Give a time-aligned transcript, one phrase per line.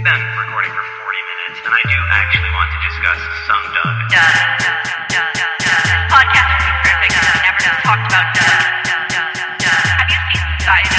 [0.00, 4.00] We've been recording for 40 minutes, and I do actually want to discuss some Doug.
[6.08, 10.96] Podcast would be perfect if we never talked about Have you seen Society?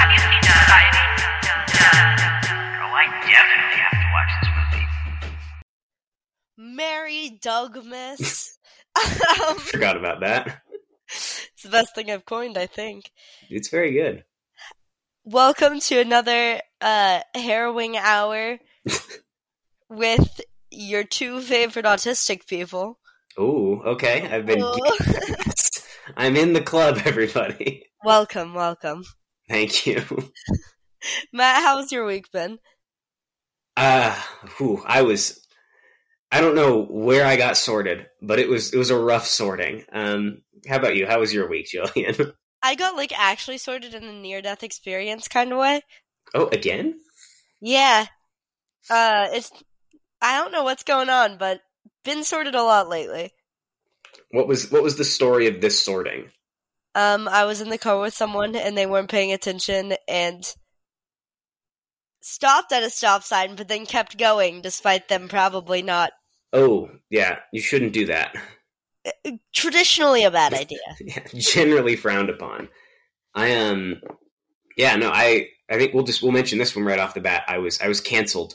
[0.00, 1.04] Have you seen Society?
[2.80, 2.88] Oh,
[4.56, 4.88] movie.
[6.56, 8.56] Merry Dougmas.
[8.96, 10.62] um, Forgot about that.
[11.68, 13.10] The best thing I've coined, I think.
[13.50, 14.24] It's very good.
[15.24, 18.58] Welcome to another uh, harrowing hour
[19.90, 22.98] with your two favorite autistic people.
[23.36, 24.26] Oh, okay.
[24.26, 24.64] I've been.
[26.16, 27.84] I'm in the club, everybody.
[28.02, 29.04] welcome, welcome.
[29.48, 30.02] Thank you.
[31.34, 32.58] Matt, how's your week been?
[33.76, 34.18] Uh,
[34.56, 35.46] whew, I was.
[36.32, 39.84] I don't know where I got sorted, but it was it was a rough sorting.
[39.92, 41.06] Um, how about you?
[41.06, 42.32] How was your week, Jillian?
[42.62, 45.82] I got like actually sorted in the near death experience kind of way.
[46.34, 47.00] oh, again?
[47.60, 48.06] Yeah.
[48.90, 49.50] Uh it's
[50.20, 51.60] I don't know what's going on, but
[52.04, 53.32] been sorted a lot lately.
[54.30, 56.30] What was what was the story of this sorting?
[56.94, 60.44] Um I was in the car with someone and they weren't paying attention and
[62.20, 66.10] stopped at a stop sign but then kept going despite them probably not
[66.52, 68.34] Oh, yeah, you shouldn't do that.
[69.52, 70.78] Traditionally a bad idea.
[71.00, 72.68] Yeah, generally frowned upon.
[73.34, 74.00] I um,
[74.76, 77.44] yeah, no, I I think we'll just we'll mention this one right off the bat.
[77.48, 78.54] I was I was canceled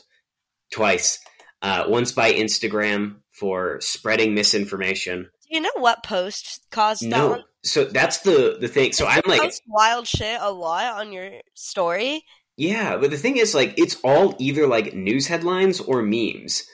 [0.72, 1.18] twice.
[1.62, 5.22] Uh, once by Instagram for spreading misinformation.
[5.48, 7.44] Do you know what post caused that No, one?
[7.62, 8.92] so that's the the thing.
[8.92, 12.22] So I'm like, wild shit a lot on your story.
[12.56, 16.64] yeah, but the thing is, like, it's all either like news headlines or memes.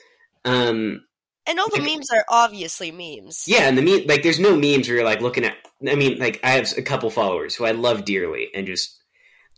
[0.45, 1.03] Um,
[1.47, 3.45] And all the memes are obviously memes.
[3.47, 5.57] Yeah, and the meme like there's no memes where you're like looking at.
[5.89, 8.99] I mean, like I have a couple followers who I love dearly, and just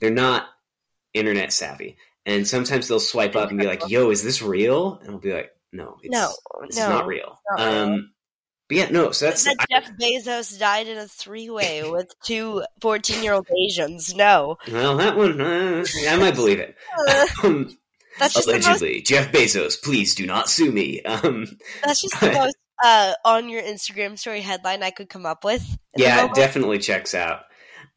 [0.00, 0.46] they're not
[1.12, 5.10] internet savvy, and sometimes they'll swipe up and be like, "Yo, is this real?" And
[5.10, 8.12] I'll be like, "No, it's, No, it's no, not real." um,
[8.68, 9.10] but yeah, no.
[9.10, 14.14] So that's that I- Jeff Bezos died in a three-way with two 14-year-old Asians.
[14.14, 16.76] No, well, that one uh, I might believe it.
[17.44, 17.76] Um,
[18.22, 18.66] that's just the most.
[18.66, 21.02] allegedly, Jeff Bezos, please do not sue me.
[21.02, 21.46] Um,
[21.84, 25.64] That's just the most uh, on your Instagram story headline I could come up with.
[25.96, 27.40] yeah, it definitely checks out.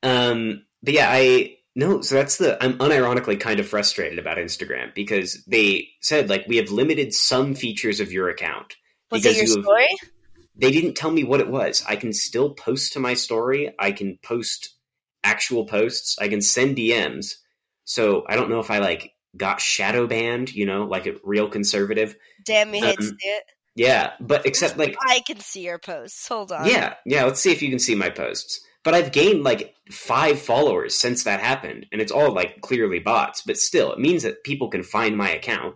[0.04, 2.02] Um, but yeah, I no.
[2.02, 6.58] So that's the I'm unironically kind of frustrated about Instagram because they said like we
[6.58, 8.76] have limited some features of your account.
[9.12, 9.88] Was because it your you have- story?
[10.58, 11.84] They didn't tell me what it was.
[11.86, 13.74] I can still post to my story.
[13.78, 14.74] I can post
[15.22, 16.16] actual posts.
[16.18, 17.34] I can send DMs.
[17.84, 20.54] So I don't know if I like got shadow banned.
[20.54, 22.16] You know, like a real conservative.
[22.46, 23.44] Damn, to um, it.
[23.76, 26.28] Yeah, but except like I can see your posts.
[26.28, 26.68] Hold on.
[26.68, 27.26] Yeah, yeah.
[27.26, 28.62] Let's see if you can see my posts.
[28.84, 33.42] But I've gained like five followers since that happened, and it's all like clearly bots.
[33.46, 35.76] But still, it means that people can find my account.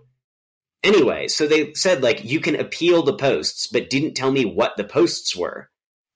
[0.81, 4.77] Anyway, so they said like you can appeal the posts, but didn't tell me what
[4.77, 5.69] the posts were.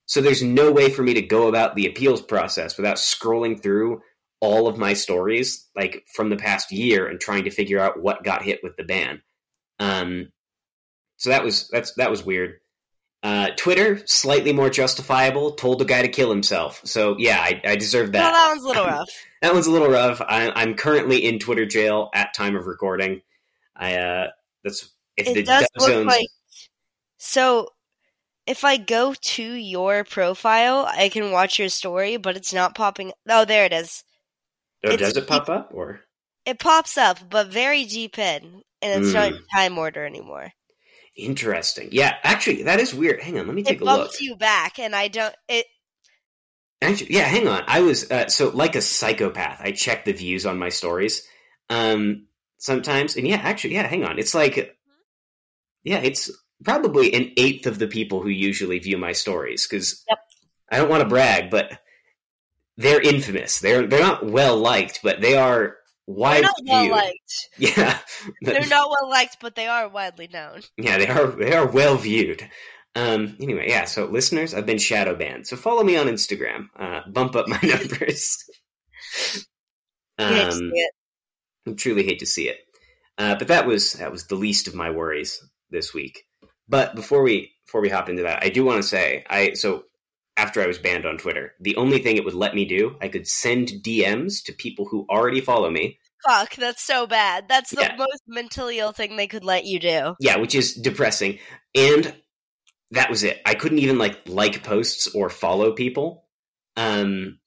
[0.06, 4.02] So there's no way for me to go about the appeals process without scrolling through
[4.44, 8.26] all of my stories, like from the past year, and trying to figure out what
[8.26, 9.22] got hit with the ban.
[9.80, 10.34] Um,
[11.16, 12.60] so that was that's that was weird.
[13.24, 16.82] Uh, Twitter, slightly more justifiable, told the guy to kill himself.
[16.84, 18.34] So yeah, I, I deserve that.
[18.34, 19.10] that one's a little rough.
[19.42, 20.22] That one's a little rough.
[20.22, 23.22] I, I'm currently in Twitter jail at time of recording.
[23.78, 24.28] I uh,
[24.62, 26.06] that's if the It does look zones.
[26.06, 26.28] like.
[27.18, 27.70] So,
[28.46, 33.14] if I go to your profile, I can watch your story, but it's not popping.
[33.30, 34.04] Oh, there it is.
[34.86, 36.02] Oh, does it pop up or?
[36.46, 39.38] It pops up, but very deep in, and it's not Hmm.
[39.56, 40.52] time order anymore.
[41.16, 41.90] Interesting.
[41.92, 43.22] Yeah, actually, that is weird.
[43.22, 44.00] Hang on, let me It take a look.
[44.02, 45.36] bumps you back, and I don't.
[45.48, 45.66] It
[46.82, 47.64] Actually, yeah, hang on.
[47.68, 49.62] I was uh, so like a psychopath.
[49.62, 51.26] I check the views on my stories
[51.70, 52.28] um,
[52.58, 54.20] sometimes, and yeah, actually, yeah, hang on.
[54.20, 54.76] It's like,
[55.84, 56.30] yeah, it's
[56.64, 60.20] probably an eighth of the people who usually view my stories because Yep.
[60.72, 61.72] I don't want to brag, but
[62.78, 63.60] they're infamous.
[63.60, 65.76] They're they're not well liked, but they are
[66.08, 66.92] they're not well viewed.
[66.92, 67.34] liked.
[67.58, 67.98] Yeah,
[68.42, 70.62] They're not well liked, but they are widely known.
[70.78, 72.48] yeah, they are they are well viewed.
[72.96, 73.86] Um, anyway, yeah.
[73.86, 75.48] So listeners, I've been shadow banned.
[75.48, 76.68] So follow me on Instagram.
[76.78, 78.38] Uh, bump up my numbers.
[80.20, 80.92] You hate to see Um, it.
[81.68, 82.58] I truly hate to see it.
[83.18, 85.40] Uh, but that was that was the least of my worries
[85.70, 86.24] this week.
[86.68, 89.84] But before we before we hop into that, I do want to say I so
[90.38, 93.08] after I was banned on Twitter, the only thing it would let me do, I
[93.08, 96.00] could send DMs to people who already follow me.
[96.26, 97.48] Fuck, that's so bad.
[97.50, 97.96] That's the Yeah.
[97.98, 100.16] most mentally ill thing they could let you do.
[100.20, 101.40] Yeah, which is depressing.
[101.76, 102.16] And
[102.92, 103.42] that was it.
[103.46, 106.26] I couldn't even like like posts or follow people.
[106.78, 107.40] Um,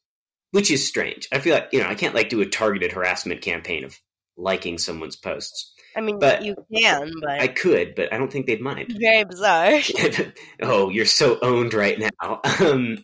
[0.53, 1.29] which is strange.
[1.33, 3.99] I feel like you know I can't like do a targeted harassment campaign of
[4.37, 5.73] liking someone's posts.
[5.97, 8.95] I mean, But- you can, but I could, but I don't think they'd mind.
[9.01, 9.81] very bizarre.
[10.63, 12.41] oh, you're so owned right now.
[12.61, 12.99] Um,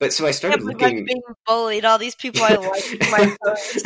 [0.00, 1.84] but so I started can't believe being bullied.
[1.84, 3.82] All these people I like my posts.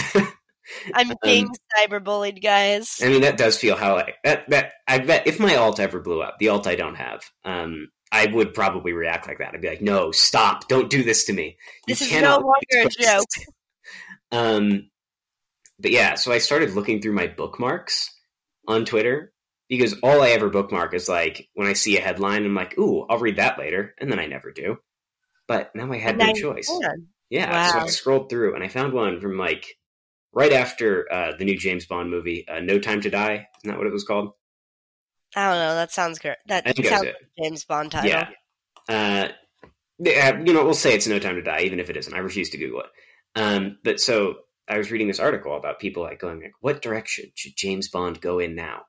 [0.94, 2.98] I'm being cyberbullied, guys.
[3.00, 5.80] Um, I mean, that does feel how I that that I bet if my alt
[5.80, 9.54] ever blew up, the alt I don't have, um, I would probably react like that.
[9.54, 10.68] I'd be like, "No, stop!
[10.68, 11.56] Don't do this to me.
[11.86, 13.26] You This is no longer a joke."
[14.30, 14.90] Um,
[15.82, 18.10] but yeah, so I started looking through my bookmarks
[18.68, 19.32] on Twitter
[19.68, 23.02] because all I ever bookmark is like when I see a headline, I'm like, "Ooh,
[23.08, 24.78] I'll read that later," and then I never do.
[25.48, 26.68] But now I had no And now you choice.
[26.68, 27.08] can.
[27.30, 29.66] Yeah, so I scrolled through and I found one from like
[30.32, 33.32] right after uh, the new James Bond movie, uh, No Time to Die.
[33.32, 34.32] Isn't that what it was called?
[35.34, 35.74] I don't know.
[35.74, 36.36] That sounds great.
[36.46, 38.10] That I think that was sounds like James Bond title.
[38.10, 38.28] Yeah.
[38.88, 39.28] Uh,
[39.98, 42.12] you know, we'll say it's No Time to Die, even if it isn't.
[42.12, 42.86] I refuse to Google it.
[43.34, 44.34] Um, but so
[44.68, 48.20] I was reading this article about people like going like, what direction should James Bond
[48.20, 48.82] go in now?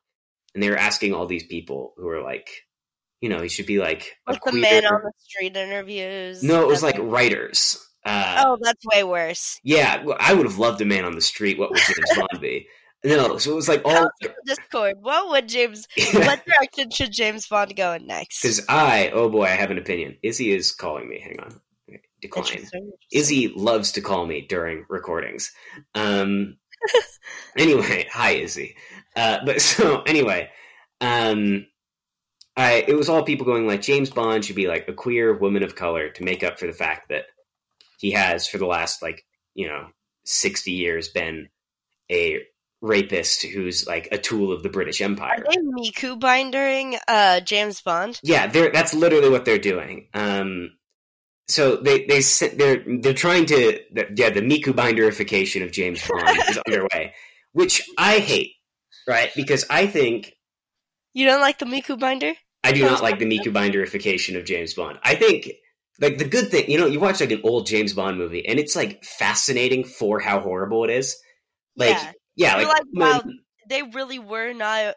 [0.54, 2.48] And they were asking all these people who were like,
[3.22, 6.44] you know, he should be like Like the man on the street interviews.
[6.44, 7.78] no, it was like writers.
[8.06, 9.60] Uh, Oh, that's way worse.
[9.64, 11.58] Yeah, well, I would have loved a man on the street.
[11.58, 12.68] What would James Bond be?
[13.06, 14.96] No, so it was like all Tell us in the Discord.
[15.02, 15.86] What would James?
[16.14, 18.42] What direction should James Bond go in next?
[18.42, 20.16] because I, oh boy, I have an opinion.
[20.24, 21.20] Izzy is calling me.
[21.20, 21.60] Hang on,
[22.28, 22.68] decline.
[23.12, 25.52] Izzy loves to call me during recordings.
[25.96, 26.58] Um,
[27.58, 28.76] anyway, hi Izzy.
[29.16, 30.50] Uh, but so anyway,
[31.02, 31.66] um,
[32.56, 35.64] I it was all people going like James Bond should be like a queer woman
[35.64, 37.26] of color to make up for the fact that
[38.00, 39.88] he has for the last like you know
[40.24, 41.50] sixty years been
[42.12, 42.42] a
[42.82, 45.44] rapist who's like a tool of the British Empire.
[45.48, 48.20] Are they Miku bindering uh, James Bond?
[48.22, 50.10] Yeah, they're that's literally what they're doing.
[50.14, 50.72] Um,
[51.48, 52.22] so they they
[52.56, 53.80] they're they're trying to
[54.16, 57.14] yeah the Miku binderification of James Bond is underway,
[57.52, 58.54] which I hate,
[59.08, 59.32] right?
[59.36, 60.34] Because I think
[61.14, 62.34] You don't like the Miku binder?
[62.64, 65.00] I do not like the Miku binderification of James Bond.
[65.04, 65.52] I think
[66.00, 68.58] like the good thing, you know, you watch like an old James Bond movie and
[68.58, 71.18] it's like fascinating for how horrible it is.
[71.76, 72.12] Like yeah.
[72.36, 73.24] yeah, like, like, wow,
[73.68, 74.96] they really were not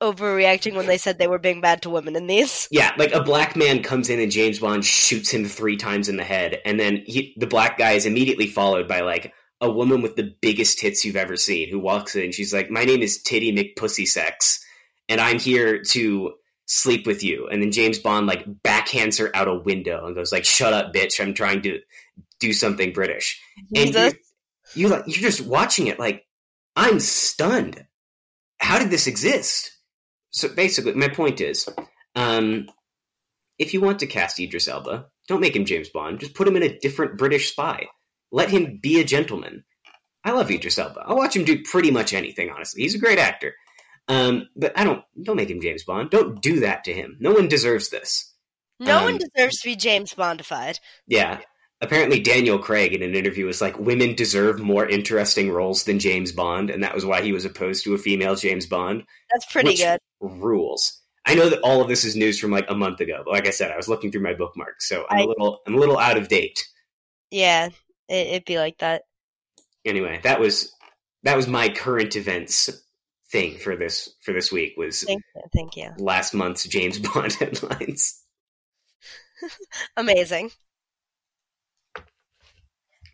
[0.00, 2.68] overreacting when they said they were being bad to women in these.
[2.70, 6.16] Yeah, like a black man comes in and James Bond shoots him three times in
[6.16, 10.02] the head, and then he, the black guy is immediately followed by like a woman
[10.02, 12.32] with the biggest tits you've ever seen who walks in.
[12.32, 14.64] She's like, "My name is Titty McPussy Sex,
[15.08, 16.34] and I'm here to
[16.66, 20.32] sleep with you." And then James Bond like backhands her out a window and goes
[20.32, 21.20] like, "Shut up, bitch!
[21.20, 21.80] I'm trying to
[22.38, 23.40] do something British."
[23.74, 24.12] And Jesus.
[24.12, 24.18] you
[24.74, 26.24] you like you're just watching it like
[26.76, 27.84] I'm stunned.
[28.60, 29.77] How did this exist?
[30.30, 31.68] So basically, my point is,
[32.14, 32.68] um,
[33.58, 36.20] if you want to cast Idris Elba, don't make him James Bond.
[36.20, 37.86] Just put him in a different British spy.
[38.30, 39.64] Let him be a gentleman.
[40.24, 41.04] I love Idris Elba.
[41.06, 42.50] I'll watch him do pretty much anything.
[42.50, 43.54] Honestly, he's a great actor.
[44.08, 46.10] Um, but I don't don't make him James Bond.
[46.10, 47.16] Don't do that to him.
[47.20, 48.34] No one deserves this.
[48.80, 50.80] No um, one deserves to be James Bondified.
[51.06, 51.40] Yeah.
[51.80, 56.32] Apparently, Daniel Craig in an interview was like, "Women deserve more interesting roles than James
[56.32, 59.04] Bond," and that was why he was opposed to a female James Bond.
[59.32, 60.00] That's pretty good.
[60.20, 61.00] Rules.
[61.24, 63.46] I know that all of this is news from like a month ago, but like
[63.46, 65.78] I said, I was looking through my bookmarks, so I'm a I- little I'm a
[65.78, 66.66] little out of date.
[67.30, 67.66] Yeah,
[68.08, 69.02] it, it'd be like that.
[69.84, 70.72] Anyway, that was
[71.22, 72.70] that was my current events
[73.30, 75.42] thing for this for this week was Thank you.
[75.54, 75.90] Thank you.
[75.98, 78.20] last month's James Bond headlines.
[79.96, 80.50] Amazing.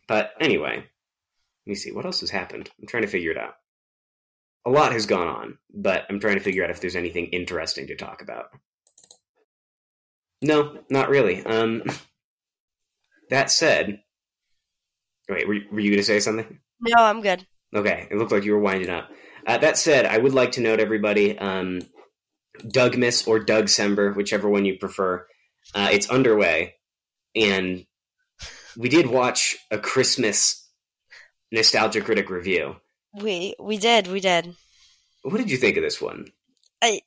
[0.06, 0.86] But anyway, let
[1.70, 2.70] me see what else has happened.
[2.80, 3.54] I'm trying to figure it out.
[4.66, 7.86] A lot has gone on, but I'm trying to figure out if there's anything interesting
[7.88, 8.46] to talk about.
[10.42, 11.44] No, not really.
[11.44, 11.82] Um,
[13.30, 14.00] that said,
[15.28, 16.58] wait, were, were you going to say something?
[16.80, 17.46] No, I'm good.
[17.74, 19.10] Okay, it looked like you were winding up.
[19.46, 21.80] Uh, that said, I would like to note everybody, um,
[22.62, 25.26] Dougmas or Doug Sember, whichever one you prefer,
[25.74, 26.74] uh, it's underway,
[27.34, 27.84] and
[28.76, 30.68] we did watch a Christmas
[31.50, 32.76] nostalgia critic review.
[33.14, 34.54] We we did we did.
[35.22, 36.26] What did you think of this one?
[36.82, 37.00] I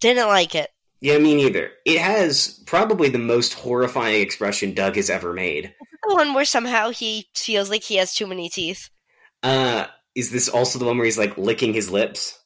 [0.00, 0.70] didn't like it.
[1.00, 1.70] Yeah, me neither.
[1.84, 5.74] It has probably the most horrifying expression Doug has ever made.
[6.08, 8.88] The one where somehow he feels like he has too many teeth.
[9.42, 12.38] Uh, is this also the one where he's like licking his lips?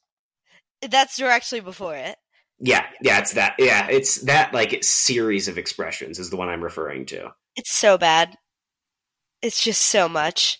[0.87, 2.17] That's directly before it.
[2.59, 3.55] Yeah, yeah, it's that.
[3.59, 7.33] Yeah, it's that like series of expressions is the one I'm referring to.
[7.55, 8.35] It's so bad.
[9.41, 10.59] It's just so much.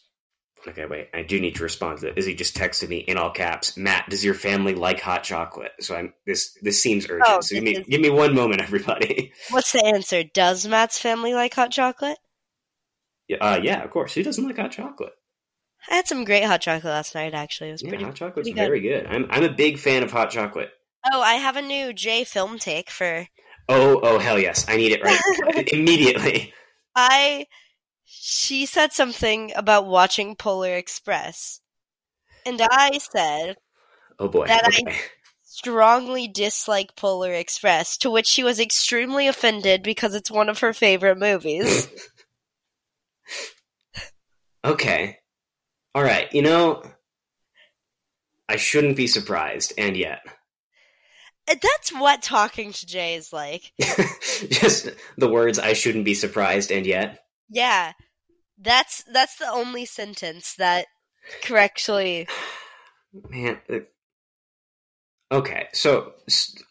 [0.67, 1.07] Okay, wait.
[1.13, 2.17] I do need to respond to that.
[2.17, 3.77] Izzy just texted me in all caps.
[3.77, 5.71] Matt, does your family like hot chocolate?
[5.79, 6.57] So I'm this.
[6.61, 7.23] This seems urgent.
[7.27, 9.31] Oh, so give me is- give me one moment, everybody.
[9.49, 10.23] What's the answer?
[10.23, 12.17] Does Matt's family like hot chocolate?
[13.27, 14.13] Yeah, uh, yeah, of course.
[14.13, 15.13] Who doesn't like hot chocolate?
[15.89, 17.33] I had some great hot chocolate last night.
[17.33, 18.03] Actually, it was Yeah, pretty.
[18.03, 18.67] hot chocolate's pretty good.
[18.67, 19.07] very good.
[19.07, 20.69] I'm I'm a big fan of hot chocolate.
[21.13, 23.27] Oh, I have a new Jae film take for.
[23.69, 24.65] Oh, oh, hell yes!
[24.67, 25.19] I need it right
[25.73, 26.53] immediately.
[26.95, 27.47] I.
[28.09, 31.59] She said something about watching Polar Express,
[32.45, 33.57] and I said
[34.19, 34.47] Oh boy.
[34.47, 34.99] That I-
[35.43, 40.73] strongly dislike Polar Express, to which she was extremely offended because it's one of her
[40.73, 41.87] favorite movies.
[44.65, 45.17] okay.
[45.95, 46.31] All right.
[46.33, 46.83] You know,
[48.49, 50.21] I shouldn't be surprised, and yet,
[51.47, 53.71] That's what talking to Jae is like.
[54.49, 57.19] just the words "I shouldn't be surprised," and yet.
[57.49, 57.93] Yeah,
[58.57, 60.87] that's that's the only sentence that
[61.43, 62.27] correctly.
[63.29, 63.59] Man.
[65.29, 66.13] Okay, so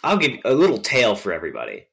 [0.03, 1.87] I'll give a little tale for everybody.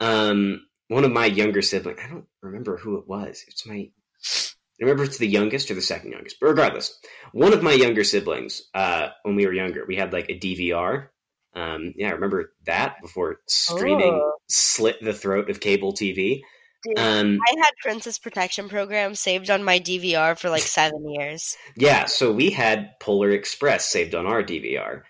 [0.00, 3.44] Um, one of my younger siblings, I don't remember who it was.
[3.46, 6.98] It's my, I remember it's the youngest or the second youngest, but regardless,
[7.32, 11.08] one of my younger siblings, uh, when we were younger, we had like a DVR.
[11.54, 14.36] Um, yeah, I remember that before streaming Oh.
[14.48, 16.42] slit the throat of cable TV.
[16.84, 21.56] Dude, Um, I had Princess Protection Program saved on my DVR for like seven years.
[21.76, 25.02] Yeah, so we had Polar Express saved on our DVR.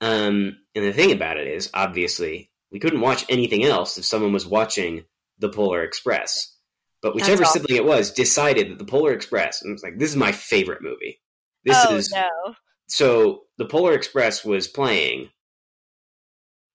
[0.00, 4.32] Um, and the thing about it is, obviously, we couldn't watch anything else if someone
[4.32, 5.04] was watching
[5.38, 6.56] the Polar Express.
[7.02, 7.62] But whichever awesome.
[7.62, 10.82] sibling it was decided that the Polar Express, and was like, this is my favorite
[10.82, 11.20] movie.
[11.64, 12.54] This oh is no!
[12.88, 15.28] so the Polar Express was playing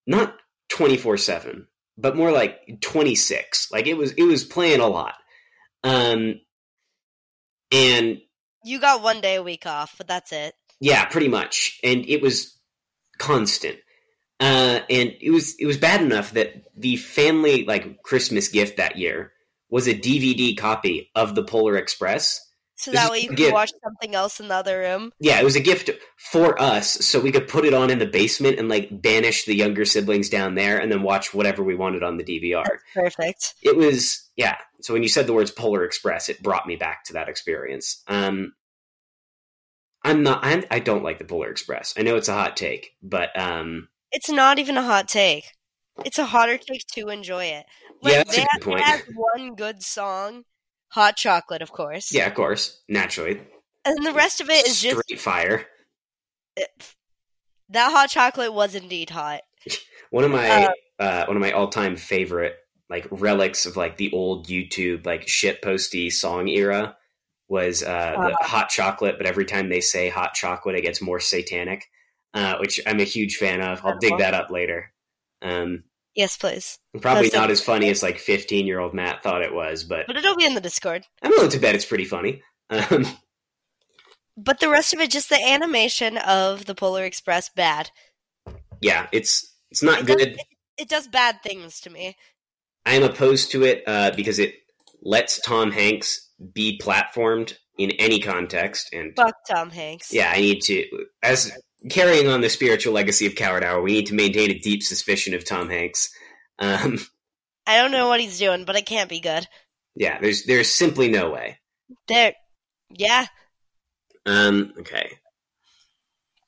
[0.07, 0.35] not
[0.71, 3.71] 24/7, but more like 26.
[3.71, 5.15] Like it was it was playing a lot.
[5.83, 6.41] Um
[7.71, 8.19] and
[8.63, 10.55] You got one day a week off, but that's it.
[10.79, 11.79] Yeah, pretty much.
[11.83, 12.57] And it was
[13.17, 13.77] constant.
[14.39, 18.97] Uh, and it was it was bad enough that the family like Christmas gift that
[18.97, 19.31] year
[19.69, 22.46] was a DVD copy of the Polar Express.
[22.77, 23.53] So that way you a can gift.
[23.53, 25.11] watch something else in the other room.
[25.19, 28.05] Yeah, it was a gift for us, so we could put it on in the
[28.05, 32.03] basement and like banish the younger siblings down there, and then watch whatever we wanted
[32.03, 32.65] on the DVR.
[32.93, 33.55] Perfect.
[33.63, 34.57] It was yeah.
[34.81, 38.03] So when you said the words Polar Express, it brought me back to that experience.
[38.07, 38.53] Um,
[40.03, 40.39] I'm not.
[40.43, 41.93] I'm, I don't like the Polar Express.
[41.97, 45.45] I know it's a hot take, but um, It's not even a hot take.
[46.05, 47.65] It's a hotter take to enjoy it.
[48.01, 48.79] Like, Yeah, that's a they good point.
[48.81, 50.43] It has one good song,
[50.89, 52.13] "Hot Chocolate," of course.
[52.13, 53.39] yeah, of course, naturally,
[53.85, 55.65] and the rest of it is straight just fire.
[57.69, 59.41] that hot chocolate was indeed hot.
[60.09, 62.55] One of my Uh, uh, one of my all time favorite
[62.89, 66.95] like relics of like the old YouTube like shit posty song era
[67.49, 68.47] was uh, the Uh-huh.
[68.47, 69.17] hot chocolate.
[69.17, 71.83] But every time they say hot chocolate, it gets more satanic,
[72.33, 73.85] uh, which I'm a huge fan of.
[73.85, 74.93] I'll dig that up later.
[75.41, 75.83] Um,
[76.17, 76.79] Yes, please.
[76.99, 80.17] probably not as funny as like 15 year old Matt thought it was, but But
[80.17, 81.05] it'll be in the Discord.
[81.21, 82.41] I'm willing to bet it's pretty funny.
[82.69, 83.05] Um,
[84.35, 87.89] But the rest of it, just the animation of the Polar Express, bad.
[88.81, 90.27] yeah, it's it's not It does, good.
[90.27, 90.39] it,
[90.77, 92.15] it does bad things to me.
[92.85, 94.55] I am opposed to it uh, because it
[95.01, 100.11] lets Tom Hanks be platformed in any context, and Fuck Tom Hanks.
[100.13, 100.85] yeah, I need to
[101.23, 101.51] as
[101.89, 103.81] carrying on the spiritual legacy of Coward Hour.
[103.81, 106.09] We need to maintain a deep suspicion of Tom Hanks.
[106.59, 106.99] Um,
[107.65, 109.47] I don't know what he's doing, but it can't be good.
[109.95, 111.59] yeah, there's there's simply no way.
[112.07, 112.33] There.
[112.89, 113.27] Yeah.
[114.25, 115.09] Um, okay,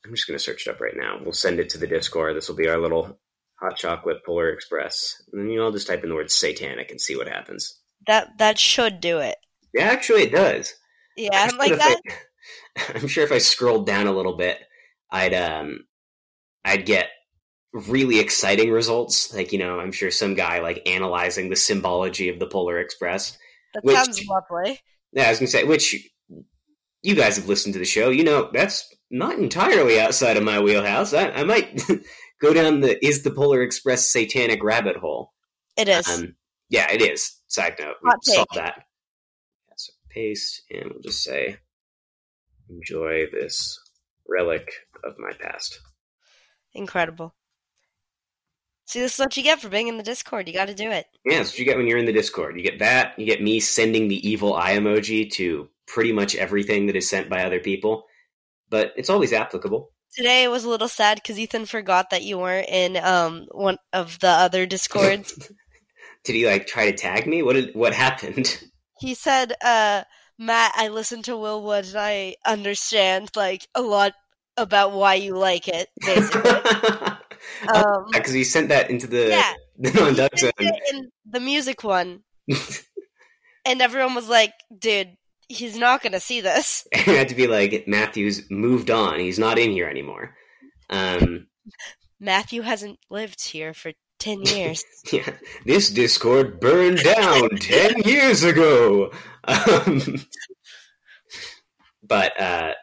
[0.06, 1.20] I'm just gonna search it up right now.
[1.22, 2.36] We'll send it to the Discord.
[2.36, 3.18] This will be our little
[3.60, 7.00] hot chocolate Polar Express, and then you all just type in the word satanic and
[7.00, 7.80] see what happens.
[8.08, 9.38] That that should do it.
[9.74, 10.74] Yeah, actually, it does.
[11.16, 12.02] Yeah, I'm like that.
[12.08, 12.14] I-
[12.96, 14.60] I'm sure if I scrolled down a little bit,
[15.12, 15.86] I'd um,
[16.64, 17.10] I'd get
[17.74, 19.34] really exciting results.
[19.34, 23.38] Like you know, I'm sure some guy like analyzing the symbology of the Polar Express.
[23.74, 24.80] That which- sounds lovely.
[25.12, 25.96] Yeah, I was gonna say, which
[27.02, 28.10] you guys have listened to the show.
[28.10, 31.14] You know, that's not entirely outside of my wheelhouse.
[31.14, 31.82] I, I might
[32.42, 35.34] go down the is the Polar Express satanic rabbit hole.
[35.78, 36.08] It is.
[36.08, 36.36] Um,
[36.70, 37.36] yeah, it is.
[37.48, 38.46] Side note, we take.
[38.54, 38.76] that.
[39.68, 41.58] Yeah, so paste, and we'll just say,
[42.70, 43.80] enjoy this
[44.28, 44.70] relic
[45.04, 45.80] of my past.
[46.74, 47.34] Incredible.
[48.86, 50.48] See, this is what you get for being in the Discord.
[50.48, 51.06] You got to do it.
[51.24, 52.58] Yeah, that's what you get when you're in the Discord.
[52.58, 53.18] You get that.
[53.20, 57.30] You get me sending the evil eye emoji to pretty much everything that is sent
[57.30, 58.06] by other people,
[58.70, 59.92] but it's always applicable.
[60.16, 63.78] Today it was a little sad because Ethan forgot that you weren't in um one
[63.94, 65.34] of the other Discords.
[66.24, 67.44] Did he like try to tag me?
[67.44, 68.60] What did what happened?
[69.00, 70.04] he said, uh,
[70.38, 74.14] "Matt, I listened to Will Wood and I understand like a lot
[74.62, 76.52] about why you like it." Basically,
[77.74, 81.84] um, Because he sent that into the yeah, the he Doug it in the music
[81.84, 82.24] one.
[83.66, 85.16] and everyone was like, "Dude,
[85.48, 89.20] he's not gonna see this." I had to be like, Matthew's moved on.
[89.20, 90.36] He's not in here anymore.
[90.90, 91.48] Um,
[92.20, 94.84] Matthew hasn't lived here for ten years.
[95.12, 95.34] yeah,
[95.66, 99.12] this Discord burned down ten years ago.
[99.46, 100.26] Um,
[102.04, 102.74] but uh,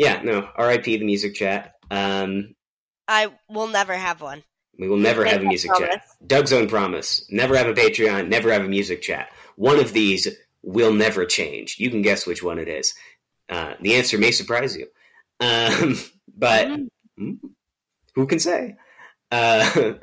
[0.00, 0.48] yeah, no.
[0.56, 0.96] R.I.P.
[0.96, 1.74] the music chat.
[1.90, 2.54] Um,
[3.06, 4.42] I will never have one.
[4.78, 5.88] we will never have a music promise.
[5.90, 6.04] chat.
[6.26, 9.28] Doug Zone promise: never have a Patreon, never have a music chat.
[9.56, 10.26] One of these
[10.62, 11.76] will never change.
[11.78, 12.94] You can guess which one it is.
[13.48, 14.86] Uh, the answer may surprise you,
[15.40, 15.96] um,
[16.36, 16.88] but Mm.
[17.18, 17.38] mm,
[18.14, 18.76] who can say?
[19.30, 19.68] Uh,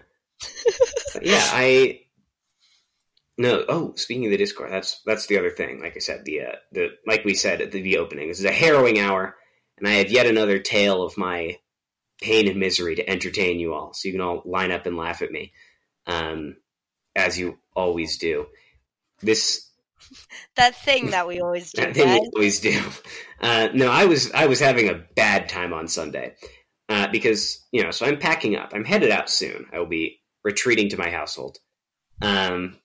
[1.21, 2.01] yeah, I
[3.37, 3.63] no.
[3.69, 5.79] Oh, speaking of the Discord, that's that's the other thing.
[5.81, 8.45] Like I said, the uh, the like we said at the, the opening, this is
[8.45, 9.35] a harrowing hour,
[9.77, 11.57] and I have yet another tale of my
[12.21, 15.21] pain and misery to entertain you all, so you can all line up and laugh
[15.21, 15.53] at me,
[16.07, 16.57] um,
[17.15, 18.47] as you always do.
[19.21, 19.69] This
[20.55, 21.81] That thing that we always do.
[21.81, 22.79] that thing we always do.
[23.41, 26.35] Uh, no, I was I was having a bad time on Sunday
[26.89, 27.91] uh, because you know.
[27.91, 28.71] So I'm packing up.
[28.73, 29.67] I'm headed out soon.
[29.71, 31.57] I will be retreating to my household.
[32.21, 32.77] Um,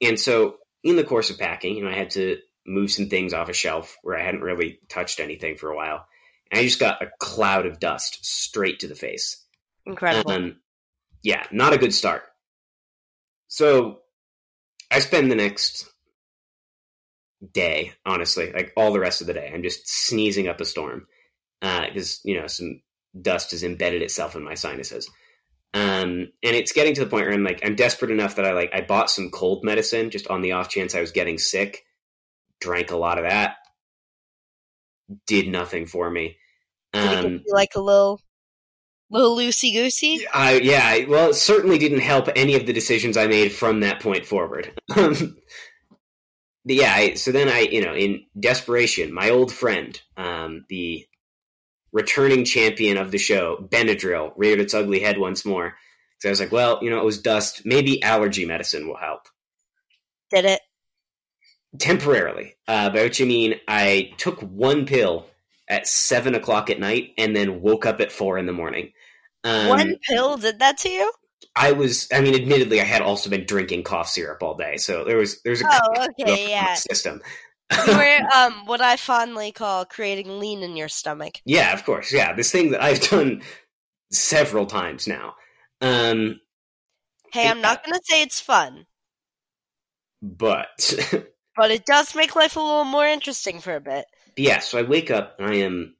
[0.00, 3.32] and so in the course of packing, you know, I had to move some things
[3.32, 6.06] off a shelf where I hadn't really touched anything for a while,
[6.50, 9.44] and I just got a cloud of dust straight to the face.
[9.86, 10.30] Incredible.
[10.30, 10.56] Um,
[11.22, 12.22] yeah, not a good start.
[13.48, 14.00] So
[14.90, 15.88] I spend the next
[17.52, 21.06] day, honestly, like all the rest of the day, I'm just sneezing up a storm
[21.60, 22.82] because you know some
[23.20, 25.08] dust has embedded itself in my sinuses.
[25.74, 28.52] Um, and it's getting to the point where I'm like, I'm desperate enough that I
[28.52, 31.84] like, I bought some cold medicine just on the off chance I was getting sick.
[32.62, 33.56] Drank a lot of that.
[35.26, 36.36] Did nothing for me.
[36.94, 38.20] Um, like a little,
[39.10, 40.26] little loosey goosey?
[40.32, 44.00] I yeah, well, it certainly didn't help any of the decisions I made from that
[44.00, 44.72] point forward.
[44.96, 45.36] Um,
[46.64, 51.04] yeah, I, so then I, you know, in desperation, my old friend, um, the
[51.92, 55.74] returning champion of the show, Benadryl, reared its ugly head once more.
[56.20, 57.62] So I was like, well, you know, it was dust.
[57.64, 59.22] Maybe allergy medicine will help
[60.30, 60.60] Did it?
[61.78, 62.56] Temporarily.
[62.68, 65.26] Uh, by which I mean, I took one pill
[65.68, 68.92] at seven o'clock at night and then woke up at four in the morning.
[69.44, 71.10] Um, One pill did that to you?
[71.54, 75.04] I was, I mean, admittedly, I had also been drinking cough syrup all day, so
[75.04, 76.80] there was there was a Oh, okay, yeah.
[76.90, 77.20] system.
[77.82, 81.40] You were um what I fondly call creating lean in your stomach.
[81.44, 82.34] yeah, of course, yeah.
[82.34, 83.42] This thing that I've done
[84.12, 85.34] several times now.
[85.80, 86.40] Um,
[87.32, 88.86] Hey, I'm not gonna say it's fun,
[90.22, 90.94] but
[91.56, 94.06] but it does make life a little more interesting for a bit.
[94.36, 95.96] yeah, so I wake up and I am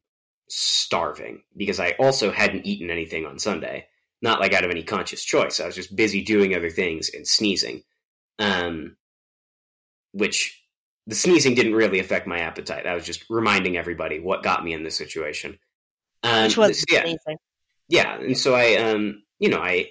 [0.49, 3.87] starving because I also hadn't eaten anything on Sunday.
[4.21, 5.59] Not like out of any conscious choice.
[5.59, 7.83] I was just busy doing other things and sneezing.
[8.38, 8.97] Um,
[10.12, 10.62] which
[11.07, 12.87] the sneezing didn't really affect my appetite.
[12.87, 15.59] I was just reminding everybody what got me in this situation.
[16.23, 17.38] Um, Which was yeah, amazing.
[17.88, 19.91] yeah, and so I, um, you know, I,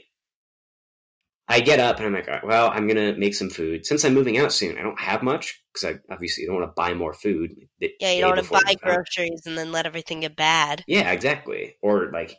[1.52, 3.86] I get up and I'm like, "All right, well, I'm gonna make some food.
[3.86, 6.74] Since I'm moving out soon, I don't have much because I obviously don't want to
[6.76, 7.56] buy more food.
[7.80, 10.84] Yeah, you don't want to buy groceries and then let everything get bad.
[10.88, 11.76] Yeah, exactly.
[11.82, 12.38] Or like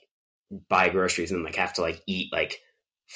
[0.69, 2.59] buy groceries and like have to like eat like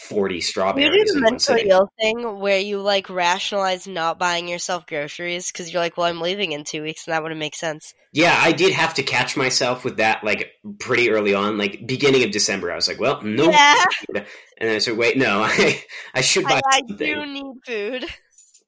[0.09, 1.39] forty You strawberries do the in one
[1.71, 6.21] ill thing where you like rationalize not buying yourself groceries because you're like, well, I'm
[6.21, 7.95] leaving in two weeks, and that wouldn't make sense.
[8.13, 12.25] Yeah, I did have to catch myself with that like pretty early on, like beginning
[12.25, 12.73] of December.
[12.73, 14.27] I was like, well, no, Yeah, and
[14.59, 15.83] then I said, wait, no, I
[16.15, 16.99] I should buy I, I something.
[17.03, 18.05] do need food.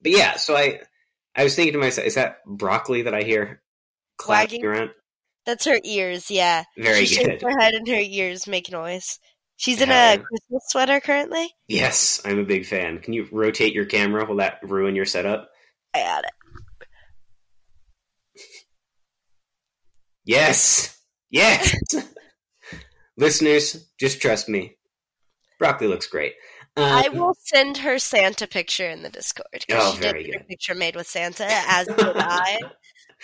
[0.02, 0.80] But yeah, so I
[1.34, 3.62] I was thinking to myself, is that broccoli that I hear
[4.18, 4.64] clacking Wagging?
[4.64, 4.90] around?
[5.46, 6.30] That's her ears.
[6.30, 7.26] Yeah, Very she good.
[7.26, 9.18] shakes her head and her ears make noise.
[9.58, 11.52] She's in a Christmas sweater currently.
[11.66, 13.00] Yes, I'm a big fan.
[13.00, 14.24] Can you rotate your camera?
[14.24, 15.50] Will that ruin your setup?
[15.92, 16.30] I got it.
[20.24, 20.96] Yes,
[21.30, 21.74] yes.
[23.16, 24.76] Listeners, just trust me.
[25.58, 26.34] Broccoli looks great.
[26.76, 30.46] Um, I will send her Santa picture in the Discord Oh, she very did good.
[30.48, 32.58] picture made with Santa, as did I.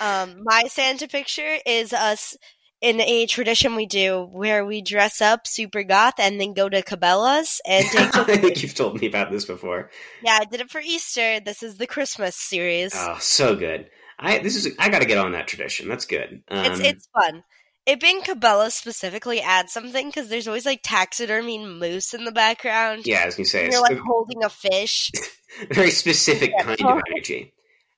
[0.00, 2.36] Um, my Santa picture is us
[2.84, 6.82] in a tradition we do where we dress up super goth and then go to
[6.82, 8.14] Cabela's and take.
[8.16, 9.90] I think you've told me about this before.
[10.22, 11.40] yeah, I did it for Easter.
[11.40, 12.92] This is the Christmas series.
[12.94, 13.88] Oh, so good.
[14.18, 15.88] I this is I got to get on that tradition.
[15.88, 16.42] That's good.
[16.48, 17.42] Um, it's it's fun.
[17.86, 23.06] It being Cabela's specifically adds something because there's always like taxidermy moose in the background.
[23.06, 25.10] yeah, I was gonna say you're like holding a fish.
[25.70, 26.62] very specific Yeah.
[26.64, 27.52] kind of energy.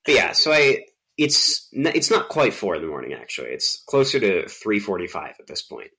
[0.05, 0.87] But yeah, so I
[1.19, 3.49] it's it's not quite four in the morning actually.
[3.49, 5.91] It's closer to three forty five at this point,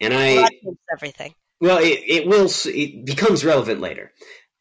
[0.00, 1.34] and I Well, everything.
[1.60, 2.48] Well, it, it will.
[2.66, 4.12] It becomes relevant later.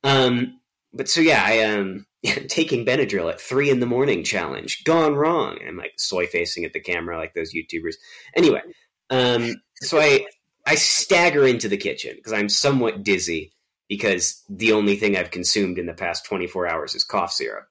[0.03, 0.59] Um,
[0.93, 2.05] but so yeah, I um,
[2.47, 5.59] taking Benadryl at three in the morning challenge gone wrong.
[5.67, 7.95] I'm like soy facing at the camera like those YouTubers.
[8.35, 8.61] Anyway,
[9.09, 10.25] um, so I
[10.65, 13.53] I stagger into the kitchen because I'm somewhat dizzy
[13.87, 17.67] because the only thing I've consumed in the past 24 hours is cough syrup.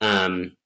[0.00, 0.56] Um,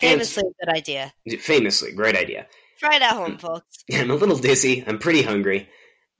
[0.00, 1.12] Famously a good idea.
[1.40, 2.46] famously, great idea.
[2.78, 3.84] Try it at home, folks.
[3.92, 4.84] I'm a little dizzy.
[4.86, 5.68] I'm pretty hungry.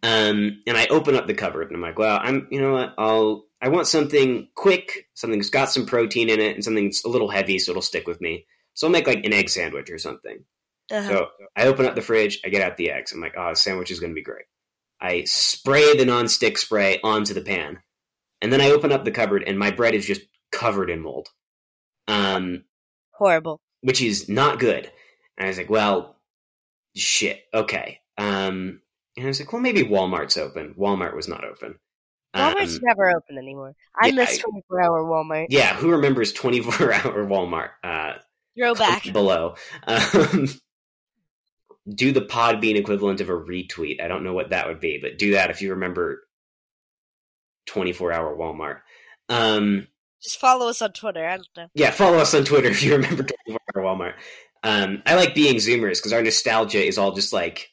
[0.03, 2.95] Um, and I open up the cupboard and I'm like, well, I'm, you know what?
[2.99, 7.05] I'll, I want something quick, something that's got some protein in it and something that's
[7.05, 8.47] a little heavy so it'll stick with me.
[8.75, 10.45] So I'll make like an egg sandwich or something.
[10.91, 11.09] Uh-huh.
[11.09, 13.13] So I open up the fridge, I get out the eggs.
[13.13, 14.45] I'm like, oh, the sandwich is going to be great.
[15.01, 17.81] I spray the nonstick spray onto the pan.
[18.41, 21.29] And then I open up the cupboard and my bread is just covered in mold.
[22.07, 22.65] Um,
[23.13, 23.61] Horrible.
[23.83, 24.91] Which is not good.
[25.37, 26.17] And I was like, well,
[26.97, 28.01] shit, okay.
[28.17, 28.81] Um,
[29.17, 30.75] and I was like, well, maybe Walmart's open.
[30.79, 31.79] Walmart was not open.
[32.37, 33.75] Walmart's Um, never open anymore.
[34.01, 35.47] I yeah, miss 24 hour Walmart.
[35.51, 37.71] yeah, who remembers 24 hour Walmart?
[37.83, 38.15] Uh,
[38.57, 39.05] Throwback.
[39.13, 39.55] below.
[39.87, 40.49] Um,
[41.89, 44.03] do the Podbean equivalent of a retweet.
[44.03, 46.23] I don't know what that would be, but do that if you remember
[47.67, 48.81] 24 hour Walmart.
[49.29, 49.87] Um,
[50.23, 51.25] Just follow us on Twitter.
[51.27, 51.67] I don't know.
[51.75, 53.58] yeah, follow us on Twitter if you remember 24 hour
[53.99, 54.15] Walmart.
[54.63, 57.69] Um, I like being Zoomers because our nostalgia is all just like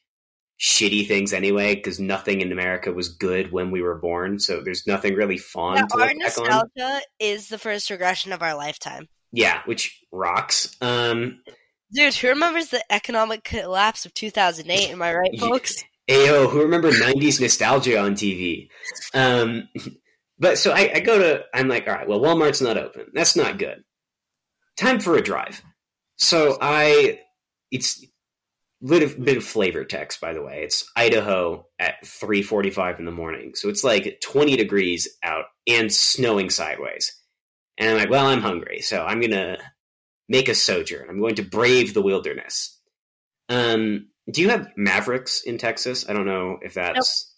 [0.59, 4.87] shitty things anyway, because nothing in America was good when we were born, so there's
[4.87, 6.47] nothing really fun Yeah, our look back on.
[6.47, 9.07] nostalgia is the first regression of our lifetime.
[9.31, 10.75] Yeah, which rocks.
[10.81, 11.41] Um,
[11.93, 14.91] Dude, who remembers the economic collapse of 2008?
[14.91, 15.83] Am I right, folks?
[16.09, 18.69] Ayo, who remember '90s nostalgia on TV?
[19.13, 19.67] Um,
[20.39, 23.07] but so I, I go to, I'm like, all right, well, Walmart's not open.
[23.13, 23.83] That's not good.
[24.77, 25.61] Time for a drive.
[26.17, 27.19] So I,
[27.71, 28.05] it's
[28.81, 30.63] of bit of flavor text, by the way.
[30.63, 36.49] It's Idaho at 3:45 in the morning, so it's like 20 degrees out and snowing
[36.49, 37.19] sideways.
[37.77, 39.57] And I'm like, well, I'm hungry, so I'm gonna
[40.29, 41.09] make a sojourn.
[41.09, 42.79] I'm going to brave the wilderness.
[43.49, 46.07] Um, do you have Maveriks in Texas?
[46.09, 47.31] I don't know if that's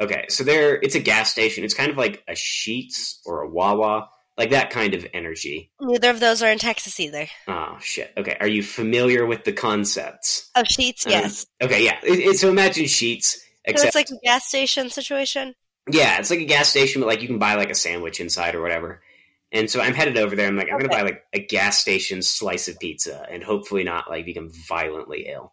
[0.00, 0.26] okay.
[0.28, 1.64] So there, it's a gas station.
[1.64, 5.70] It's kind of like a Sheetz or a Wawa, like that kind of energy.
[5.80, 7.26] Neither of those are in Texas either.
[7.48, 8.12] Oh shit.
[8.16, 10.50] Okay, are you familiar with the concepts?
[10.54, 11.46] Of Sheetz, Um, yes.
[11.62, 11.98] Okay, yeah.
[12.02, 13.36] It, it- so imagine Sheetz,
[13.76, 15.54] so it's like a gas station situation.
[15.90, 18.54] yeah, it's like a gas station, but like you can buy like a sandwich inside
[18.54, 19.02] or whatever.
[19.52, 20.48] And so I'm headed over there.
[20.48, 20.88] I'm like, I'm Okay.
[20.88, 25.26] gonna buy like a gas station slice of pizza, and hopefully not like become violently
[25.28, 25.52] ill.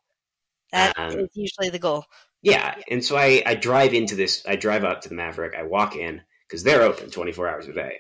[0.72, 2.06] That Um, is usually the goal.
[2.42, 4.44] Yeah, and so I, I drive into this.
[4.48, 5.56] I drive up to the Maverik.
[5.56, 7.98] I walk in because they're open 24 hours a day.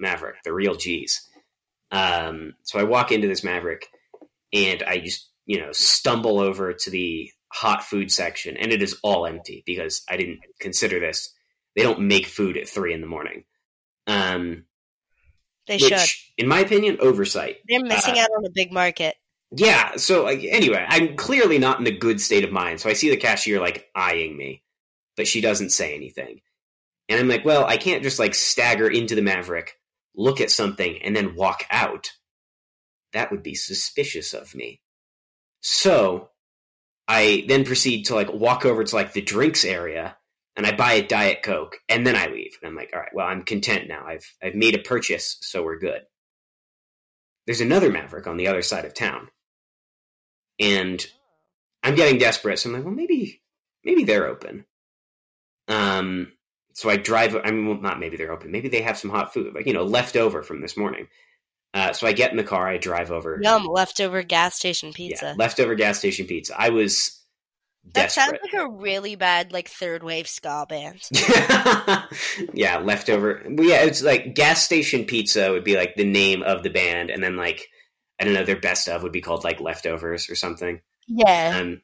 [0.00, 1.28] Maverik, the real G's.
[1.90, 3.84] Um, so I walk into this Maverik,
[4.52, 8.98] and I just you know stumble over to the hot food section, and it is
[9.02, 11.34] all empty because I didn't consider this.
[11.76, 13.44] They don't make food at three in the morning.
[14.06, 14.64] Um,
[15.66, 16.32] They which, should.
[16.38, 17.58] in my opinion, oversight.
[17.68, 19.14] They're missing uh, out on a big market.
[19.54, 19.96] Yeah.
[19.96, 22.80] So like, anyway, I'm clearly not in a good state of mind.
[22.80, 24.62] So I see the cashier like eyeing me,
[25.16, 26.40] but she doesn't say anything.
[27.08, 29.68] And I'm like, well, I can't just like stagger into the Maverik,
[30.14, 32.12] look at something, and then walk out.
[33.12, 34.80] That would be suspicious of me.
[35.60, 36.30] So
[37.06, 40.16] I then proceed to like walk over to like the drinks area
[40.56, 42.58] and I buy a Diet Coke and then I leave.
[42.62, 44.04] And I'm like, all right, well, I'm content now.
[44.06, 46.02] I've I've made a purchase, so we're good.
[47.46, 49.28] There's another Maverik on the other side of town
[50.58, 51.04] and
[51.82, 52.58] I'm getting desperate.
[52.58, 53.42] So I'm like, well, maybe,
[53.84, 54.64] maybe they're open.
[55.68, 56.32] Um,
[56.74, 57.36] so I drive.
[57.36, 58.50] I mean, well, not maybe they're open.
[58.50, 61.08] Maybe they have some hot food, like you know, left over from this morning.
[61.74, 62.68] Uh, so I get in the car.
[62.68, 63.40] I drive over.
[63.42, 65.34] Yum, leftover gas station Yeah, pizza.
[65.38, 66.54] leftover gas station pizza.
[66.58, 67.22] I was
[67.94, 71.00] that sounds like a really bad like third wave ska band.
[72.54, 73.42] yeah, leftover.
[73.44, 77.10] Well, yeah, it's like gas station pizza would be like the name of the band,
[77.10, 77.68] and then like
[78.20, 80.80] I don't know, their best of would be called like leftovers or something.
[81.08, 81.58] Yeah.
[81.60, 81.80] Um,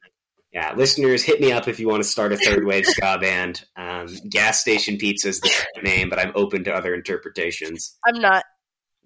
[0.53, 3.65] yeah, listeners, hit me up if you want to start a third wave ska band.
[3.77, 5.51] Um, gas station pizza is the
[5.83, 7.97] name, but I'm open to other interpretations.
[8.07, 8.45] I'm not.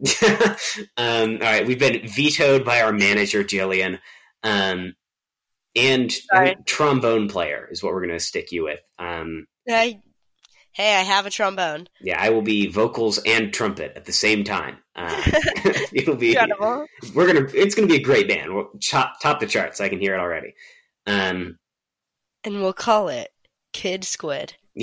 [0.96, 3.98] um, all right, we've been vetoed by our manager Jillian,
[4.42, 4.94] um,
[5.76, 6.57] and Sorry.
[6.66, 8.81] trombone player is what we're going to stick you with.
[8.98, 10.00] Um, I,
[10.72, 11.88] hey, I have a trombone.
[12.00, 14.78] yeah, I will be vocals and trumpet at the same time.
[14.96, 15.22] Uh,
[15.92, 16.87] it'll be Incredible.
[17.14, 18.55] we're gonna it's gonna be a great band.
[18.55, 19.81] We'll chop, top the charts.
[19.81, 20.55] I can hear it already.
[21.07, 21.59] Um,
[22.45, 23.31] And we'll call it
[23.73, 24.55] Kid Squid.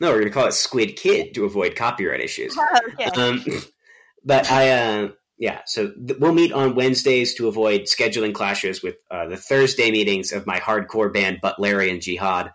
[0.00, 2.56] No, we're gonna call it Squid Kid to avoid copyright issues.
[2.94, 3.04] okay.
[3.04, 3.44] Um,
[4.24, 8.96] but I, uh, yeah, so th- we'll meet on Wednesdays to avoid scheduling clashes with
[9.10, 12.52] uh, the Thursday meetings of my hardcore band Butlerian Jihad.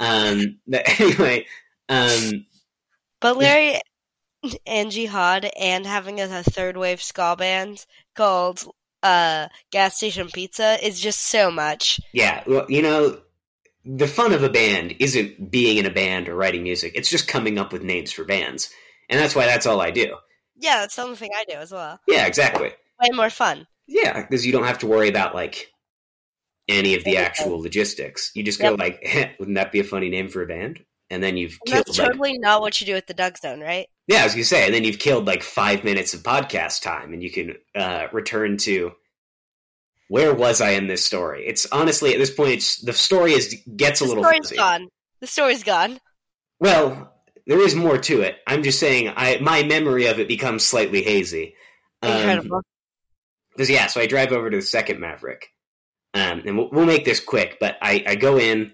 [0.00, 1.46] Um, but anyway,
[1.88, 2.46] um,
[3.20, 3.80] But Larry,
[4.66, 8.64] Angie Hod and having a, a third wave ska band called
[9.02, 12.00] uh, Gas Station Pizza is just so much.
[12.12, 13.20] Yeah, well, you know,
[13.84, 16.92] the fun of a band isn't being in a band or writing music.
[16.94, 18.70] It's just coming up with names for bands,
[19.08, 20.16] and that's why that's all I do.
[20.56, 22.00] Yeah, that's the only thing I do as well.
[22.08, 22.72] Yeah, exactly.
[23.00, 23.66] Way more fun.
[23.86, 25.72] Yeah, because you don't have to worry about like
[26.68, 28.30] any of the actual logistics.
[28.34, 30.84] You just go like, "Heh, wouldn't that be a funny name for a band?
[31.10, 33.38] And then you've And killed that's like totally not what you do at the Doug
[33.38, 33.86] Zone, right?
[34.06, 37.12] yeah, I was gonna say, and then you've killed like five minutes of podcast time,
[37.12, 38.92] and you can uh, return to
[40.08, 41.46] where was I in this story?
[41.46, 44.56] It's honestly at this point, it's the story is gets a The little story's fuzzy.
[44.56, 44.88] gone.
[45.20, 45.98] The story's gone.
[46.60, 47.12] Well,
[47.46, 48.36] there is more to it.
[48.46, 51.54] I'm just saying, I my memory of it becomes slightly hazy.
[52.02, 52.62] Um, Incredible.
[53.52, 55.42] Because yeah, so I drive over to the second Maverik,
[56.14, 57.56] um, and we'll, we'll make this quick.
[57.60, 58.72] But I, I go in,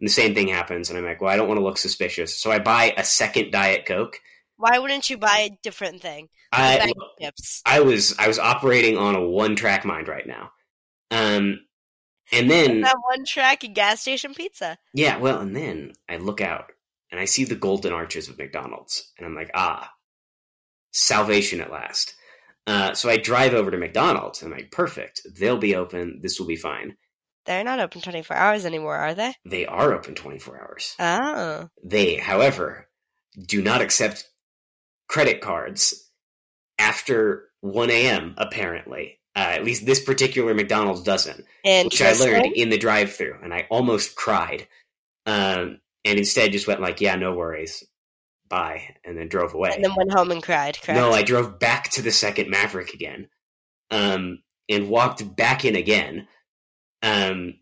[0.00, 2.38] and the same thing happens, and I'm like, well, I don't want to look suspicious,
[2.38, 4.20] so I buy a second Diet Coke.
[4.56, 6.28] Why wouldn't you buy a different thing?
[6.52, 7.62] I Bag of chips.
[7.66, 10.50] I was I was operating on a one track mind right now,
[11.10, 11.60] um,
[12.32, 14.78] and then That one track and gas station pizza.
[14.94, 16.72] yeah, well, and then I look out
[17.10, 19.90] and I see the golden arches of McDonald's, and I'm like, ah,
[20.92, 22.14] salvation at last.
[22.66, 24.42] Uh, so I drive over to McDonald's.
[24.42, 25.22] And I'm like, perfect.
[25.38, 26.20] They'll be open.
[26.22, 26.96] This will be fine.
[27.48, 29.34] They're not open 24 hours anymore, are they?
[29.46, 30.94] They are open 24 hours.
[31.00, 31.70] Oh.
[31.82, 32.86] They, however,
[33.40, 34.28] do not accept
[35.08, 36.10] credit cards
[36.78, 39.18] after 1 a.m., apparently.
[39.34, 43.54] Uh, at least this particular McDonald's doesn't, which I learned in the drive through, and
[43.54, 44.68] I almost cried.
[45.24, 47.82] Um, and instead just went like, yeah, no worries.
[48.50, 48.94] Bye.
[49.04, 49.70] And then drove away.
[49.74, 51.00] And then went home and cried, correct?
[51.00, 53.28] No, I drove back to the second Maverik again,
[53.90, 56.28] um, and walked back in again.
[57.02, 57.54] Um,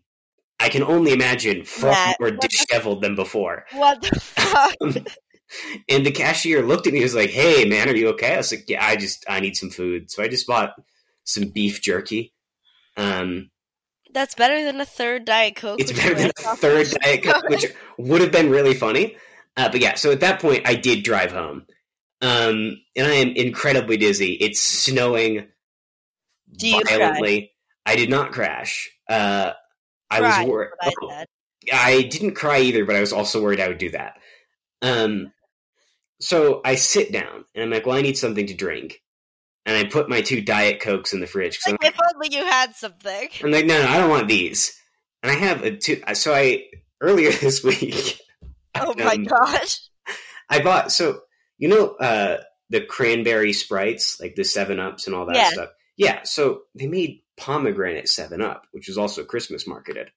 [0.59, 3.65] I can only imagine far Matt, more the- disheveled than before.
[3.73, 4.75] What the fuck?
[5.89, 8.37] and the cashier looked at me and was like, "Hey, man, are you okay?" I
[8.37, 10.73] was like, "Yeah, I just I need some food." So I just bought
[11.23, 12.33] some beef jerky.
[12.97, 13.51] Um,
[14.13, 15.79] That's better than a third Diet Coke.
[15.79, 17.65] it's better than a third Diet Coke, which
[17.97, 19.17] would have been really funny.
[19.55, 21.65] Uh, but yeah, so at that point, I did drive home,
[22.21, 24.33] um, and I am incredibly dizzy.
[24.33, 25.47] It's snowing
[26.57, 26.97] Do you cry?
[26.97, 27.53] violently.
[27.85, 28.89] I did not crash.
[29.09, 29.53] Uh,
[30.09, 30.71] I Cry, was worried.
[30.81, 31.25] I.
[31.73, 34.19] I didn't cry either, but I was also worried I would do that.
[34.81, 35.33] Um,
[36.21, 39.01] so I sit down and I'm like, well, I need something to drink.
[39.65, 41.59] And I put my two Diet Cokes in the fridge.
[41.67, 43.29] Like, if only you had something.
[43.41, 44.79] I'm, I'm like, no, no, I don't want these.
[45.21, 46.01] And I have a two.
[46.13, 46.63] So I,
[47.01, 48.21] earlier this week,
[48.75, 49.79] Oh my um, gosh.
[50.49, 51.19] I bought, so,
[51.57, 52.37] you know, uh,
[52.69, 55.49] the cranberry sprites, like the 7 Ups and all that Yeah.
[55.49, 55.69] stuff.
[55.97, 60.09] Yeah, so they made pomegranate 7 Up, which was also Christmas marketed.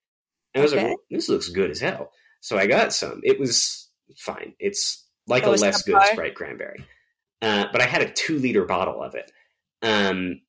[0.54, 0.82] And I was Okay.
[0.82, 2.10] like, well, this looks good as hell.
[2.40, 3.20] So I got some.
[3.22, 4.54] It was fine.
[4.58, 6.02] It's like a less good?
[6.06, 6.84] Sprite cranberry.
[7.42, 9.30] Uh, but I had a two liter bottle of it.
[9.82, 10.40] Um,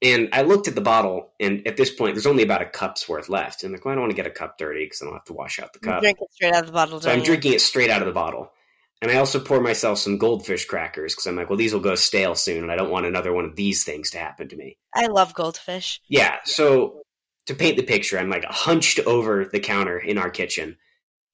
[0.00, 3.08] and I looked at the bottle, and at this point, there's only about a cup's
[3.08, 3.62] worth left.
[3.62, 5.14] And I'm like, well, I don't want to get a cup dirty because I don't
[5.14, 6.00] have to wash out the You cup.
[6.00, 7.24] drink it straight out of the bottle, So I'm you?
[7.24, 8.52] drinking it straight out of the bottle.
[9.00, 11.94] And I also pour myself some goldfish crackers because I'm like, well, these will go
[11.94, 14.76] stale soon, and I don't want another one of these things to happen to me.
[14.94, 16.00] I love goldfish.
[16.08, 17.02] Yeah, so
[17.46, 20.76] to paint the picture, I'm like hunched over the counter in our kitchen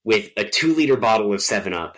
[0.04, 1.96] with a two liter bottle of 7 Up.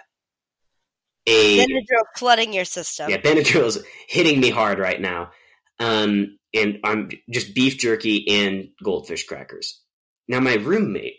[1.26, 3.10] A Benadryl flooding your system.
[3.10, 5.32] yeah, Benadryl's hitting me hard right now.
[5.80, 9.80] Um, and I'm just beef jerky and goldfish crackers.
[10.28, 11.16] Now, my roommate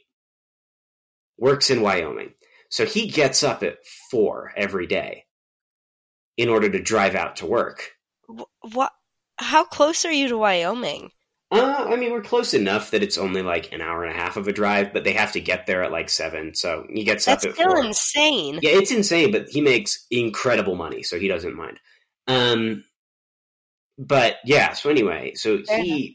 [1.38, 2.32] works in Wyoming,
[2.70, 3.78] so he gets up at
[4.12, 5.26] four every day
[6.38, 7.92] in order to drive out to work.
[8.74, 8.92] What?
[9.40, 11.12] How close are you to Wyoming?
[11.50, 14.36] Uh, I mean, we're close enough that it's only like an hour and a half
[14.36, 17.24] of a drive, but they have to get there at like seven, so he gets
[17.24, 17.86] That's up at still four.
[17.86, 18.60] insane.
[18.62, 21.80] Yeah, it's insane, but he makes incredible money, so he doesn't mind.
[22.28, 22.84] Um,
[23.98, 26.14] but yeah, so anyway, so Fair he,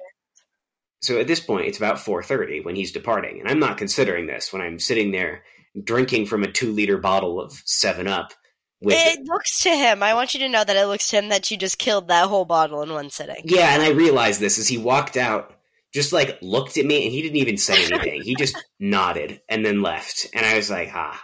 [1.00, 4.26] so at this point, it's about four thirty when he's departing, and I'm not considering
[4.26, 5.44] this when I'm sitting there
[5.80, 8.32] drinking from a two liter bottle of Seven Up.
[8.80, 10.02] With It looks to him.
[10.02, 12.28] I want you to know that it looks to him that you just killed that
[12.28, 13.42] whole bottle in one sitting.
[13.44, 15.54] yeah, and I realized this as he walked out,
[15.94, 18.22] just like looked at me, and he didn't even say anything.
[18.22, 21.22] he just nodded and then left, and I was like, ah.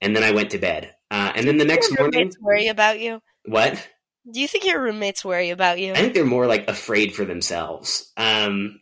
[0.00, 3.00] And then I went to bed, uh, and then the next Your morning, worry about
[3.00, 3.20] you.
[3.44, 3.86] what?
[4.30, 5.92] Do you think your roommates worry about you?
[5.92, 8.12] I think they're more like afraid for themselves.
[8.16, 8.80] Um,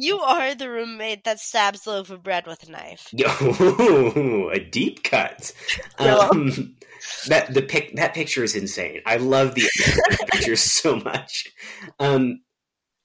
[0.00, 3.08] You are the roommate that stabs the loaf of bread with a knife.
[4.52, 5.52] a deep cut.
[5.98, 6.76] Um,
[7.26, 9.02] that the pic that picture is insane.
[9.06, 9.68] I love the
[10.32, 11.48] picture so much.
[11.98, 12.40] Um,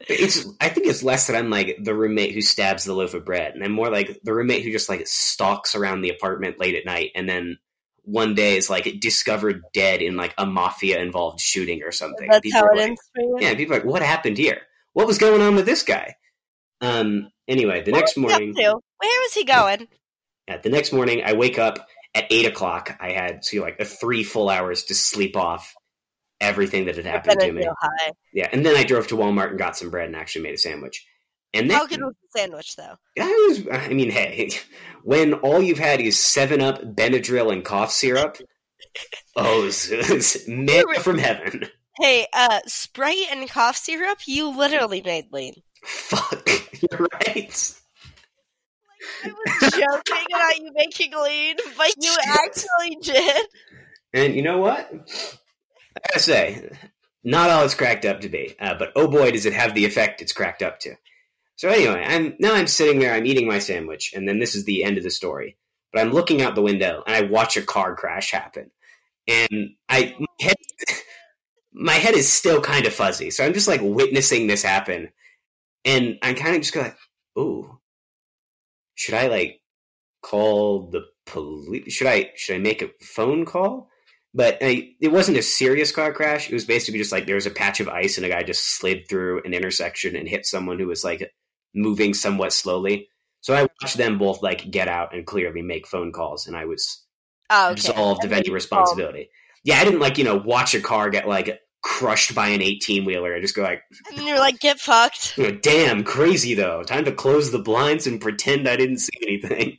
[0.08, 3.26] it's I think it's less that I'm like the roommate who stabs the loaf of
[3.26, 6.76] bread, and I'm more like the roommate who just like stalks around the apartment late
[6.76, 7.58] at night and then
[8.04, 12.28] one day is like discovered dead in like a mafia involved shooting or something.
[12.30, 13.02] That's People how it like, ends.
[13.40, 14.62] Yeah, people are like, what happened here?
[14.94, 16.16] What was going on with this guy?
[16.84, 17.30] Um.
[17.48, 18.54] Anyway, the What next was he up morning.
[18.56, 19.88] Where was he going?
[20.48, 22.96] yeah, the next morning, I wake up at eight o'clock.
[23.00, 25.74] I had see like a three full hours to sleep off
[26.40, 27.66] everything that had happened Gonna me.
[27.82, 28.12] high.
[28.34, 30.58] Yeah, and then I drove to Walmart and got some bread and actually made a
[30.58, 31.06] sandwich.
[31.54, 32.96] And then How good was the sandwich though?
[33.20, 34.52] I was, I mean, hey,
[35.04, 38.38] when all you've had is Seven Up, Benadryl, and cough syrup,
[39.36, 40.44] oh, it's, it's
[41.04, 41.66] from heaven.
[42.00, 45.54] Hey, uh, Sprite and cough syrup, you literally made lean.
[45.84, 46.50] Fuck,
[46.82, 47.80] you're right.
[49.24, 53.46] I was joking about you making lean, but you actually did.
[54.14, 54.90] And you know what?
[54.92, 56.70] I gotta say,
[57.24, 59.86] not all it's cracked up to be, uh, but oh boy, does it have the
[59.86, 60.96] effect it's cracked up to.
[61.56, 64.66] So anyway, I'm now I'm sitting there, I'm eating my sandwich, and then this is
[64.66, 65.58] the end of the story.
[65.92, 68.72] But I'm looking out the window and I watch a car crash happen,
[69.28, 70.56] and I my head,
[71.72, 75.10] my head is still kind of fuzzy, so I'm just like witnessing this happen,
[75.86, 76.94] and I'm kind of just going,
[77.40, 77.80] "Ooh,
[78.96, 79.62] should I like
[80.24, 81.94] call the police?
[81.94, 83.90] Should I should I make a phone call?"
[84.36, 86.50] But I, it wasn't a serious car crash.
[86.50, 88.78] It was basically just like there was a patch of ice and a guy just
[88.78, 91.32] slid through an intersection and hit someone who was like
[91.76, 93.10] moving somewhat slowly.
[93.42, 96.66] So I watched them both like get out and clearly make phone calls, and I
[96.66, 97.06] was
[97.50, 97.92] Oh, okay.
[97.92, 99.30] absolved of any responsibility.
[99.64, 103.06] Yeah, I didn't like you know watch a car get like crushed by an eighteen
[103.06, 103.36] wheeler.
[103.36, 103.82] I just go like,
[104.16, 105.38] And you're like, get fucked.
[105.38, 106.82] you know, damn, crazy though.
[106.84, 109.78] Time to close the blinds and pretend I didn't see anything.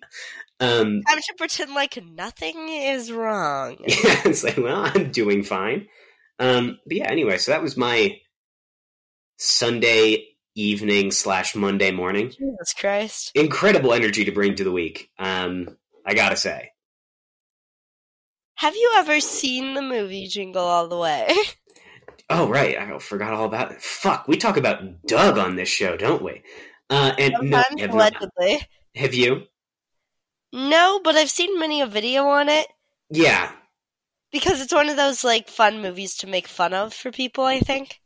[0.61, 3.77] Um, Time to pretend like nothing is wrong.
[3.88, 5.88] Yeah, it's like, well, I'm doing fine.
[6.38, 8.17] Um, but yeah, anyway, so that was my
[9.38, 12.29] Sunday evening slash Monday morning.
[12.29, 13.33] Jesus Christ.
[13.35, 15.11] Incredible energy to bring to the week.
[15.19, 16.71] Um, I gotta say.
[18.57, 21.35] Have you ever seen the movie Jingle All the Way?
[22.30, 23.82] Oh right, I forgot all about it.
[23.82, 26.42] Fuck, we talk about Doug on this show, don't we?
[26.90, 28.12] Uh, and no, Sometimes, have, not.
[28.20, 28.66] allegedly.
[28.94, 29.44] have you?
[30.54, 32.66] No, but I've seen many a video on it
[33.10, 33.52] Yeah,
[34.32, 37.44] because it's one of those like fun movies to make fun of for people.
[37.44, 38.00] I think.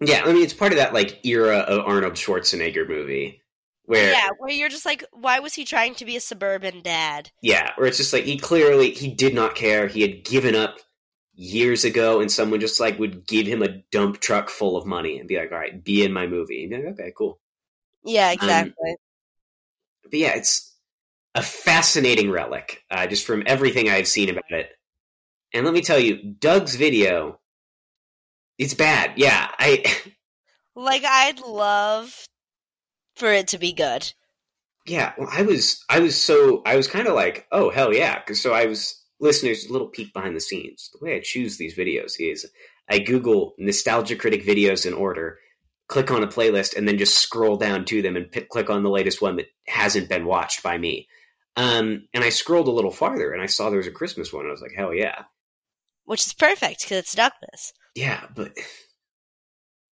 [0.00, 0.22] yeah.
[0.24, 3.42] I mean, it's part of that like era of Arnold Schwarzenegger movie
[3.84, 7.30] where Yeah, where you're just like, why was he trying to be a suburban dad?
[7.42, 9.86] Yeah, where it's just like he clearly he did not care.
[9.86, 10.78] He had given up
[11.38, 15.18] years ago, and someone just like would give him a dump truck full of money
[15.18, 17.40] and be like, "All right, be in my movie." And be like, okay, cool.
[18.04, 18.96] Yeah, exactly.
[20.02, 20.74] But yeah, it's
[21.34, 24.70] a fascinating relic, uh, just from everything I've seen about it.
[25.54, 27.40] And let me tell you, Doug's video,
[28.58, 29.12] it's bad.
[29.16, 29.84] Yeah, I
[30.74, 32.26] like, I'd love
[33.16, 34.12] for it to be good.
[34.86, 38.20] yeah, well, I was I was so I was kind of like, oh hell yeah,
[38.22, 40.90] 'Cause so I was listeners a little peek behind the scenes.
[40.92, 42.46] The way I choose these videos is
[42.88, 45.38] I Google nostalgia critic videos in order,
[45.88, 48.82] click on a playlist, and then just scroll down to them and pick, click on
[48.82, 51.08] the latest one that hasn't been watched by me.
[51.56, 54.42] Um, and I scrolled a little farther and I saw there was a Christmas one.
[54.42, 55.22] And I was like, hell yeah,
[56.04, 57.72] Which is perfect because it's Dougmas.
[57.96, 58.52] yeah, but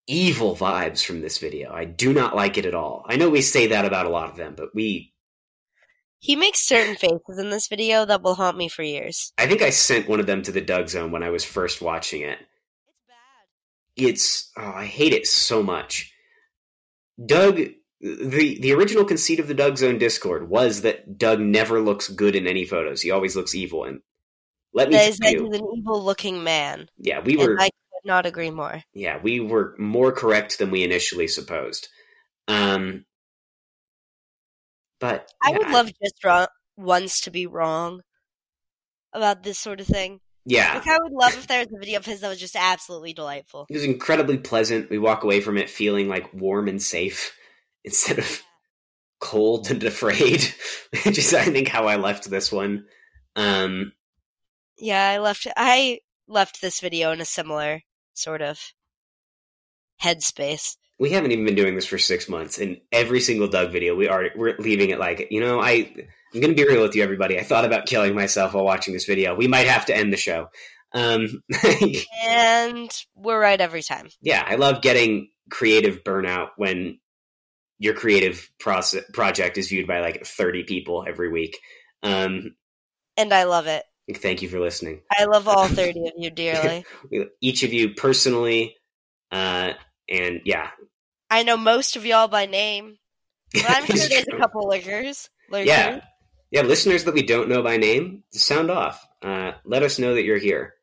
[0.06, 1.72] evil vibes from this video.
[1.72, 3.04] I do not like it at all.
[3.08, 5.12] I know we say that about a lot of them, but we
[6.26, 9.32] He makes certain faces in this video that will haunt me for years.
[9.38, 11.80] I think I sent one of them to the Doug Zone when I was first
[11.80, 12.38] watching it.
[12.40, 14.04] It's bad.
[14.08, 16.12] It's oh, I hate it so much.
[17.24, 17.56] Doug,
[18.00, 22.34] the the original conceit of the Doug Zone Discord was that Doug never looks good
[22.34, 23.00] in any photos.
[23.02, 23.84] He always looks evil.
[23.84, 24.00] And
[24.74, 26.88] let me That is tell you, he's an evil looking man.
[26.98, 28.82] yeah, we were I could not agree more.
[28.92, 31.86] yeah we were more correct than we initially supposed.
[32.48, 33.04] Um,
[35.00, 38.02] but I yeah, would love just wrong, once to be wrong
[39.12, 40.20] about this sort of thing.
[40.44, 40.74] yeah.
[40.74, 43.14] Like, I would love if there was a video of his that was just absolutely
[43.14, 43.68] delightful.
[43.68, 44.90] It was incredibly pleasant.
[44.90, 47.36] We walk away from it feeling like warm and safe
[47.84, 48.42] instead of
[49.20, 50.42] cold and afraid,
[51.04, 52.86] which is I think how I left this one.
[53.36, 53.92] Um,
[54.78, 55.46] Yeah, I left.
[55.54, 57.82] I left this video in a similar
[58.14, 58.72] sort of
[60.02, 60.76] headspace.
[60.98, 64.08] We haven't even been doing this for six months, and every single Doug video we
[64.08, 65.92] are we're leaving it like you know I
[66.34, 67.38] I'm gonna be real with you everybody.
[67.38, 69.34] I thought about killing myself while watching this video.
[69.34, 70.48] We might have to end the show.
[70.92, 71.42] Um,
[72.26, 74.08] And we're right every time.
[74.20, 76.98] yeah, I love getting creative burnout when
[77.78, 81.58] your creative process project is viewed by like 30 people every week.
[82.02, 82.56] Um,
[83.16, 83.84] And I love it.
[84.16, 85.02] thank you for listening.
[85.10, 86.84] I love all 30 of you dearly.
[87.42, 88.76] Each of you personally,
[89.30, 89.72] uh,
[90.08, 90.70] and yeah,
[91.30, 92.98] I know most of y'all by name,
[93.52, 95.28] but I'm sure there's a couple lurkers.
[95.50, 95.68] lurkers.
[95.68, 96.00] yeah,
[96.50, 96.62] yeah.
[96.62, 99.06] Listeners that we don't know by name, sound off.
[99.22, 100.74] uh, let us know that you're here.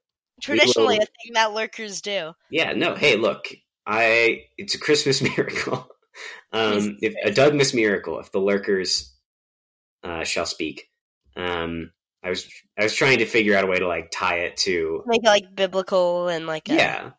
[0.41, 2.34] Traditionally, will- a thing that lurkers do.
[2.49, 3.47] Yeah, no, hey, look,
[3.86, 5.88] I it's a Christmas miracle.
[6.51, 7.32] um, if, a.
[7.32, 9.13] Dougmas miracle, if the lurkers
[10.03, 10.89] uh, shall speak.
[11.36, 11.91] Um,
[12.24, 12.47] I was
[12.80, 15.28] I was trying to figure out a way to like tie it to Make it
[15.28, 17.09] like biblical and like a, yeah,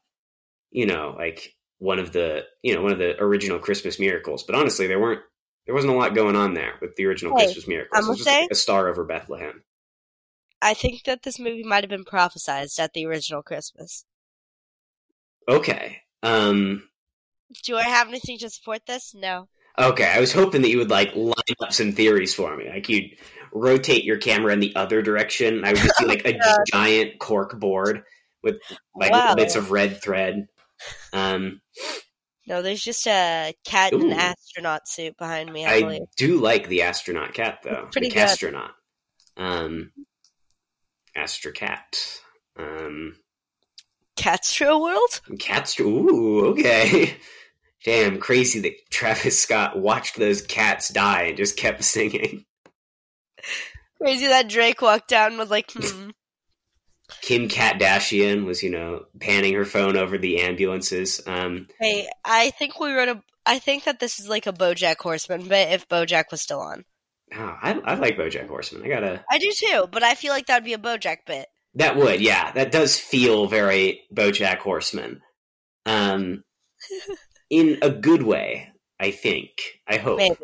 [0.71, 1.55] you know, like
[1.85, 4.43] one of the you know one of the original Christmas miracles.
[4.43, 5.21] But honestly, there weren't
[5.67, 7.93] there wasn't a lot going on there with the original Hey, Christmas miracles.
[7.99, 9.63] I'ma it was just say- a star over Bethlehem.
[10.63, 14.07] I think that this movie might have been prophesized at the original Christmas.
[15.49, 15.99] Okay.
[16.23, 16.89] Um,
[17.65, 19.15] Do I have anything to support this?
[19.15, 19.49] No.
[19.79, 22.69] Okay, I was hoping that you would like line up some theories for me.
[22.71, 23.11] Like you'd
[23.53, 25.57] rotate your camera in the other direction.
[25.57, 26.39] and I would just see like a
[26.73, 28.05] giant cork board
[28.43, 28.57] with
[28.95, 29.35] like Wow.
[29.35, 30.47] bits of red thread.
[31.13, 31.61] Um,
[32.47, 36.69] No, there's just a cat in an astronaut suit behind me, I, I do like
[36.69, 37.89] the astronaut cat though.
[37.91, 38.23] Pretty the good.
[38.23, 38.73] astronaut.
[39.37, 39.93] Um,
[41.17, 42.21] astrocat.
[42.59, 43.17] Um,
[44.17, 45.21] Catstro World?
[45.39, 45.79] cats.
[45.81, 47.17] Ooh, okay.
[47.85, 52.45] Damn, crazy that Travis Scott watched those cats die and just kept singing.
[54.01, 56.11] Crazy that Drake walked down and was like, hmm.
[57.23, 61.21] Kim Kardashian was, you know, panning her phone over the ambulances.
[61.27, 63.23] Um, hey, I think we wrote a.
[63.47, 66.85] I think that this is like a Bojack Horseman but if Bojack was still on.
[67.35, 68.85] oh, I, I like BoJack Horseman.
[68.85, 69.25] I gotta.
[69.31, 71.47] I do too, but I feel like that would be a Bojack bit.
[71.75, 75.21] That would, yeah, that does feel very BoJack Horseman.
[75.87, 76.45] Um,
[77.51, 78.69] in a good way,
[79.01, 79.51] I think.
[79.87, 80.19] I hope.
[80.19, 80.37] Maybe.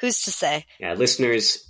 [0.00, 0.64] Who's to say?
[0.78, 1.69] Yeah, listeners.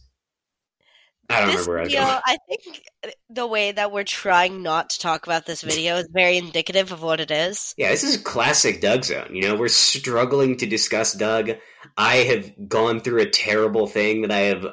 [1.30, 2.20] I don't this remember where I video, going.
[2.26, 2.82] I think
[3.28, 7.02] the way that we're trying not to talk about this video is very indicative of
[7.02, 7.74] what it is.
[7.76, 9.30] Yeah, this is classic Doug Zone.
[9.32, 11.52] You know, we're struggling to discuss Doug.
[11.96, 14.66] I have gone through a terrible thing that I have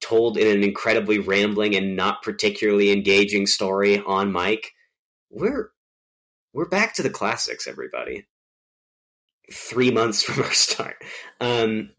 [0.00, 4.72] told in an incredibly rambling and not particularly engaging story on Mike.
[5.30, 5.70] We're
[6.52, 8.26] we're back to the classics, everybody.
[9.50, 10.96] Three months from our start.
[11.40, 11.90] Um,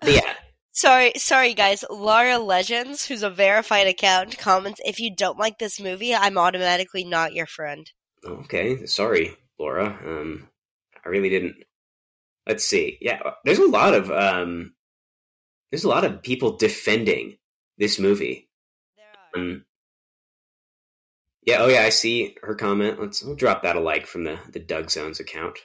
[0.00, 0.34] but yeah,
[0.72, 1.84] Sorry, sorry guys.
[1.90, 7.04] Laura Legends, who's a verified account, comments, "If you don't like this movie, I'm automatically
[7.04, 7.90] not your friend."
[8.24, 8.86] okay.
[8.86, 9.86] Sorry, Laura.
[9.86, 10.48] Um,
[11.04, 11.56] I really didn't.
[12.46, 12.98] Let's see.
[13.00, 14.74] Yeah, there's a lot of um,
[15.70, 17.38] there's a lot of people defending
[17.78, 18.48] this movie.
[19.34, 19.64] Um,
[21.42, 23.00] yeah, oh yeah, I see her comment.
[23.00, 25.58] Let's we'll drop that a like from the the Doug Zones account.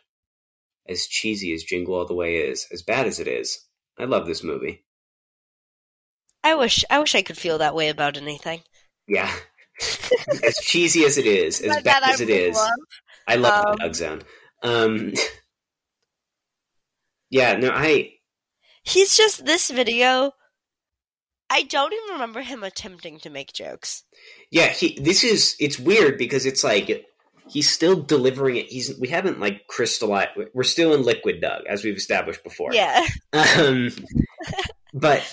[0.88, 3.60] As cheesy as Jingle All the Way is, as bad as it is,
[3.97, 4.85] I love this movie.
[6.46, 8.62] I wish, I wish I could feel that way about anything.
[9.08, 9.32] Yeah,
[10.43, 12.70] as cheesy as it is, as bad I as it is, love.
[13.28, 14.22] I love Um, the Doug Zone.
[14.64, 15.14] Um,
[17.30, 18.12] yeah, no, I
[18.84, 20.32] He's just this video.
[21.50, 24.04] I don't even remember him attempting to make jokes.
[24.52, 24.98] yeah, he.
[25.00, 27.06] This is it's weird because it's like
[27.48, 28.68] he's still delivering it.
[28.68, 30.32] He's we haven't like crystallized.
[30.54, 32.74] We're still in liquid Doug, as we've established before.
[32.74, 33.89] Yeah, Um,
[34.93, 35.24] but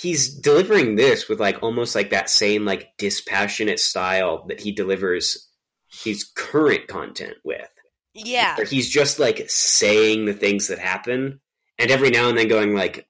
[0.00, 5.48] he's delivering this with like almost like that same like dispassionate style that he delivers
[5.90, 7.68] his current content with.
[8.14, 8.56] yeah.
[8.56, 11.40] Where he's just like saying the things that happen
[11.78, 13.06] and every now and then going like,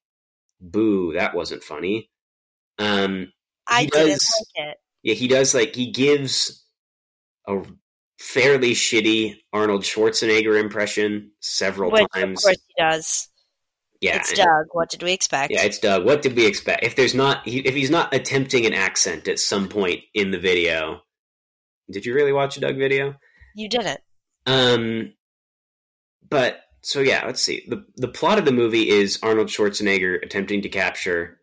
[0.60, 2.10] boo, that wasn't funny.
[2.78, 3.32] Um,
[3.68, 4.76] I he didn't like it.
[5.02, 6.64] yeah, he does like he gives
[7.46, 7.62] a
[8.18, 12.42] fairly shitty Arnold Schwarzenegger impression several Which, of times.
[12.42, 13.28] course, he does.
[14.00, 14.66] Yeah, it's Doug.
[14.72, 15.52] What did we expect?
[15.52, 16.04] Yeah, it's Doug.
[16.04, 16.84] What did we expect?
[16.84, 20.38] If there's not, he- if he's not attempting an accent at some point in the
[20.38, 21.02] video,
[21.90, 23.16] did you really watch a Doug video?
[23.56, 24.00] you didn't.
[24.46, 25.12] Um,
[26.28, 27.64] but so yeah, let's see.
[27.68, 31.40] the The plot of the movie is Arnold Schwarzenegger attempting to capture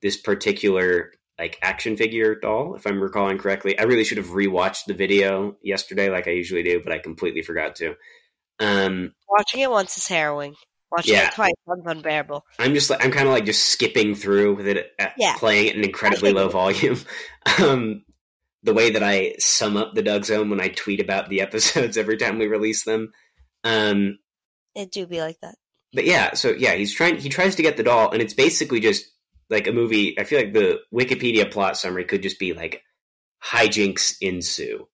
[0.00, 3.76] this particular like action figure doll, if I'm recalling correctly.
[3.78, 7.42] I really should have rewatched the video yesterday, like I usually do, but I completely
[7.42, 7.96] forgot to.
[8.60, 10.54] Um, Watching it once is harrowing.
[10.92, 11.28] Watching Yeah.
[11.28, 12.44] it twice sounds unbearable.
[12.58, 15.34] I'm just like I'm kind of like just skipping through with it, at, Yeah.
[15.38, 16.98] playing at an incredibly low volume.
[17.58, 18.04] Um,
[18.62, 21.96] the way that I sum up the Doug Zone when I tweet about the episodes
[21.96, 23.10] every time we release them.
[23.64, 24.18] Um,
[24.76, 25.56] It do be like that.
[25.92, 27.16] but yeah, so yeah, he's trying.
[27.16, 29.04] He tries to get the doll, and it's basically just
[29.50, 30.16] like a movie.
[30.20, 32.82] I feel like the Wikipedia plot summary could just be like
[33.44, 34.86] hijinks ensue.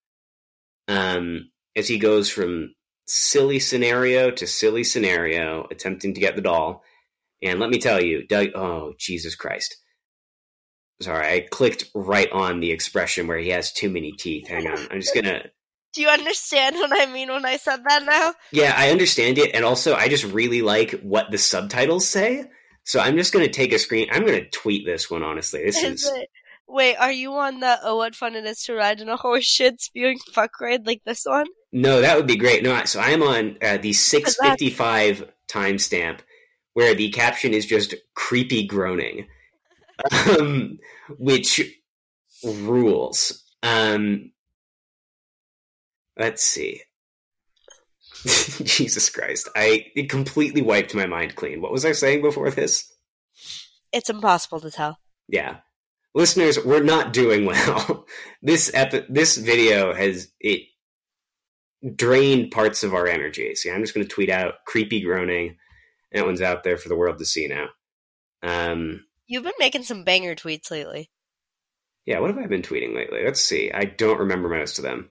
[0.88, 2.74] Um, as he goes from
[3.08, 6.82] silly scenario to silly scenario, attempting to get the doll.
[7.42, 8.48] And let me tell you, Doug.
[8.54, 9.76] Oh Jesus Christ!
[11.00, 14.48] Sorry, I clicked right on the expression where he has too many teeth.
[14.48, 15.44] Hang on, I'm just gonna.
[15.94, 18.34] Do you understand what I mean when I said that now?
[18.52, 22.44] Yeah, I understand it, and also I just really like what the subtitles say.
[22.84, 24.08] So I'm just gonna take a screen.
[24.10, 25.22] I'm gonna tweet this one.
[25.22, 26.28] Honestly, this Is is it
[26.68, 29.44] Wait, are you on the oh what fun it is to ride in a horse
[29.44, 31.46] shit spewing fuck ride like this one?
[31.72, 32.62] No, that would be great.
[32.62, 36.20] No, so I am on uh, the 655 timestamp
[36.72, 39.26] where the caption is just creepy groaning,
[40.12, 40.78] um,
[41.18, 41.60] which
[42.44, 43.42] rules.
[43.62, 44.30] Um,
[46.16, 46.82] let's see.
[48.24, 49.48] Jesus Christ.
[49.54, 51.60] I it completely wiped my mind clean.
[51.60, 52.92] What was I saying before this?
[53.92, 54.98] It's impossible to tell.
[55.28, 55.58] Yeah.
[56.14, 58.06] Listeners, we're not doing well.
[58.42, 60.62] this epi- this video has it
[61.94, 63.54] drained parts of our energy.
[63.54, 65.56] See, I'm just going to tweet out creepy groaning.
[66.12, 67.68] That one's out there for the world to see now.
[68.42, 71.10] Um, You've been making some banger tweets lately.
[72.06, 73.20] yeah, what have I been tweeting lately?
[73.24, 73.70] Let's see.
[73.72, 75.10] I don't remember most of them.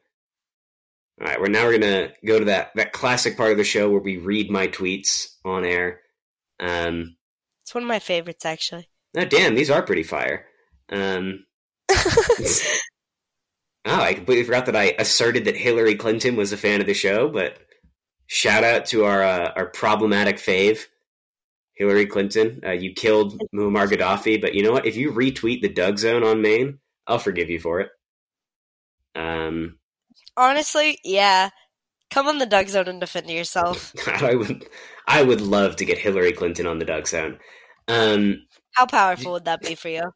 [1.22, 3.90] All right, we're now we're gonna go to that that classic part of the show
[3.90, 6.02] where we read my tweets on air.
[6.60, 7.16] Um,
[7.64, 8.88] It's one of my favorites, actually.
[9.18, 10.46] oh damn, these are pretty fire.
[10.90, 11.46] Um,
[13.88, 16.94] oh, I completely forgot that I asserted that Hillary Clinton was a fan of the
[16.94, 17.58] show, but
[18.28, 20.86] shout out to our uh, our problematic fave,
[21.74, 22.62] Hillary Clinton.
[22.66, 24.86] Uh, you killed Muammar Gaddafi, but you know what?
[24.86, 27.90] If you retweet the Doug Zone on Maine, I'll forgive you for it.
[29.16, 29.78] Um,
[30.36, 31.50] Honestly, yeah.
[32.10, 33.94] Come on the Doug Zone and defend yourself.
[34.08, 34.66] I would,
[35.08, 37.40] I would love to get Hillary Clinton on the Doug Zone.
[37.88, 40.12] Um, How powerful would that be for you?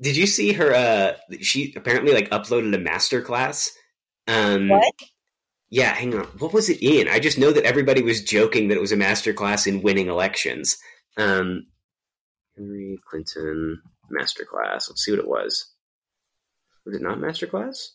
[0.00, 0.74] Did you see her?
[0.74, 3.70] Uh, she apparently like uploaded a master class.
[4.26, 4.92] Um, What?
[5.70, 6.24] Yeah, hang on.
[6.38, 7.08] What was it in?
[7.08, 10.08] I just know that everybody was joking that it was a master class in winning
[10.08, 10.78] elections.
[11.18, 11.66] Um,
[12.56, 14.88] Hillary Clinton master class.
[14.88, 15.70] Let's see what it was.
[16.86, 17.92] Was it not master class?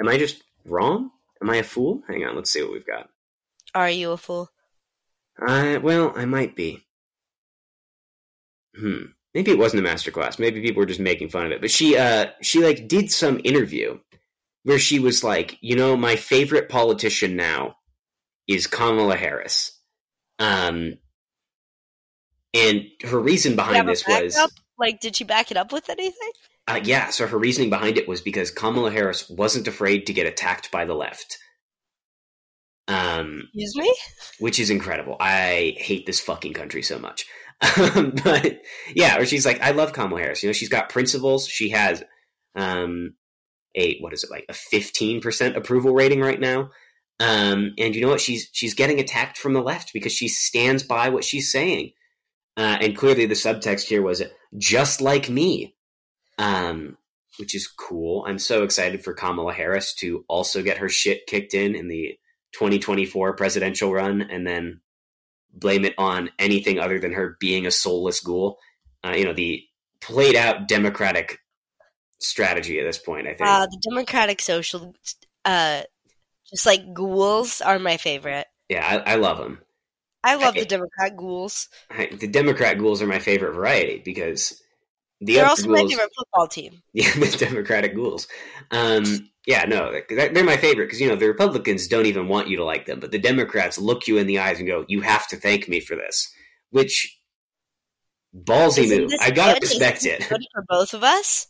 [0.00, 1.10] Am I just wrong?
[1.42, 2.02] Am I a fool?
[2.08, 2.36] Hang on.
[2.36, 3.10] Let's see what we've got.
[3.74, 4.50] Are you a fool?
[5.46, 6.86] Uh, well, I might be.
[8.78, 9.02] Hmm.
[9.34, 10.38] Maybe it wasn't a master class.
[10.38, 11.60] Maybe people were just making fun of it.
[11.60, 13.98] But she, uh, she like did some interview
[14.62, 17.76] where she was like, you know, my favorite politician now
[18.46, 19.78] is Kamala Harris.
[20.38, 20.98] Um,
[22.52, 24.50] and her reason behind this was, backup?
[24.78, 26.30] Like, did she back it up with anything?
[26.68, 27.10] uh, yeah.
[27.10, 30.84] So her reasoning behind it was because Kamala Harris wasn't afraid to get attacked by
[30.84, 31.38] the left.
[32.86, 33.94] Um, Excuse me?
[34.38, 35.16] which is incredible.
[35.18, 37.26] I hate this fucking country so much.
[38.24, 38.62] But
[38.94, 40.42] yeah, or she's like, I love Kamala Harris.
[40.42, 41.48] You know, she's got principles.
[41.48, 42.02] She has
[42.54, 43.14] um,
[43.74, 46.70] a what is it like a fifteen percent approval rating right now.
[47.20, 48.20] Um, and you know what?
[48.20, 51.92] She's she's getting attacked from the left because she stands by what she's saying.
[52.56, 54.22] Uh, and clearly, the subtext here was
[54.56, 55.76] just like me,
[56.38, 56.96] um,
[57.38, 58.24] which is cool.
[58.26, 62.16] I'm so excited for Kamala Harris to also get her shit kicked in in the
[62.52, 64.80] 2024 presidential run and then
[65.54, 68.58] blame it on anything other than her being a soulless ghoul.
[69.04, 69.62] Uh, you know, the
[70.00, 71.38] played out Democratic
[72.18, 73.48] strategy at this point, I think.
[73.48, 74.94] Uh, the Democratic Social,
[75.44, 75.82] uh,
[76.50, 78.46] just like ghouls, are my favorite.
[78.68, 79.58] yeah, I, I love them.
[80.22, 81.68] I love I- the Democrat ghouls.
[81.90, 84.60] I, the Democrat ghouls are my favorite variety because
[85.24, 86.82] the They're also my favorite football team.
[86.92, 88.28] yeah, the Democratic ghouls.
[88.70, 92.48] Um, yeah, no, they're, they're my favorite because you know the Republicans don't even want
[92.48, 95.00] you to like them, but the Democrats look you in the eyes and go, "You
[95.00, 96.32] have to thank me for this,"
[96.70, 97.18] which
[98.36, 99.10] ballsy Isn't move.
[99.20, 100.24] I gotta respect it.
[100.24, 101.46] for both of us.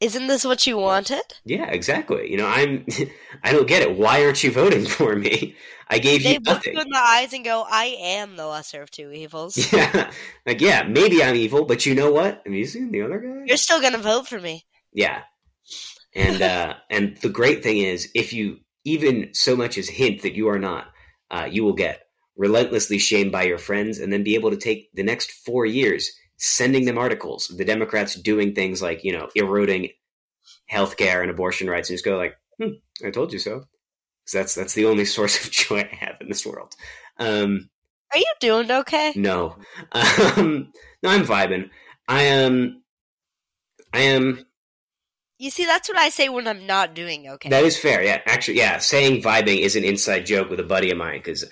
[0.00, 1.22] Isn't this what you wanted?
[1.44, 2.30] Yeah, exactly.
[2.30, 2.86] You know, I'm.
[3.42, 3.96] I don't get it.
[3.96, 5.56] Why aren't you voting for me?
[5.88, 6.74] I gave They you look nothing.
[6.74, 10.12] you in the eyes and go, "I am the lesser of two evils." Yeah,
[10.46, 12.42] like yeah, maybe I'm evil, but you know what?
[12.46, 13.44] You seen the other guy?
[13.46, 14.64] You're still gonna vote for me.
[14.92, 15.22] Yeah,
[16.14, 20.34] and uh, and the great thing is, if you even so much as hint that
[20.34, 20.86] you are not,
[21.30, 22.02] uh, you will get
[22.36, 26.12] relentlessly shamed by your friends, and then be able to take the next four years
[26.38, 29.90] sending them articles the Democrats doing things like you know eroding
[30.72, 32.72] healthcare and abortion rights, and just go like, hmm,
[33.04, 36.28] "I told you so." 'Cause that's that's the only source of joy I have in
[36.28, 36.74] this world.
[37.18, 37.70] Um,
[38.12, 39.12] Are you doing okay?
[39.16, 39.56] no,
[39.92, 40.72] um,
[41.02, 41.70] no, I'm vibing.
[42.06, 42.82] I am.
[43.92, 44.44] I am.
[45.38, 47.48] You see, that's what I say when I'm not doing okay.
[47.48, 48.02] That is fair.
[48.02, 48.78] Yeah, actually, yeah.
[48.78, 51.44] Saying vibing is an inside joke with a buddy of mine because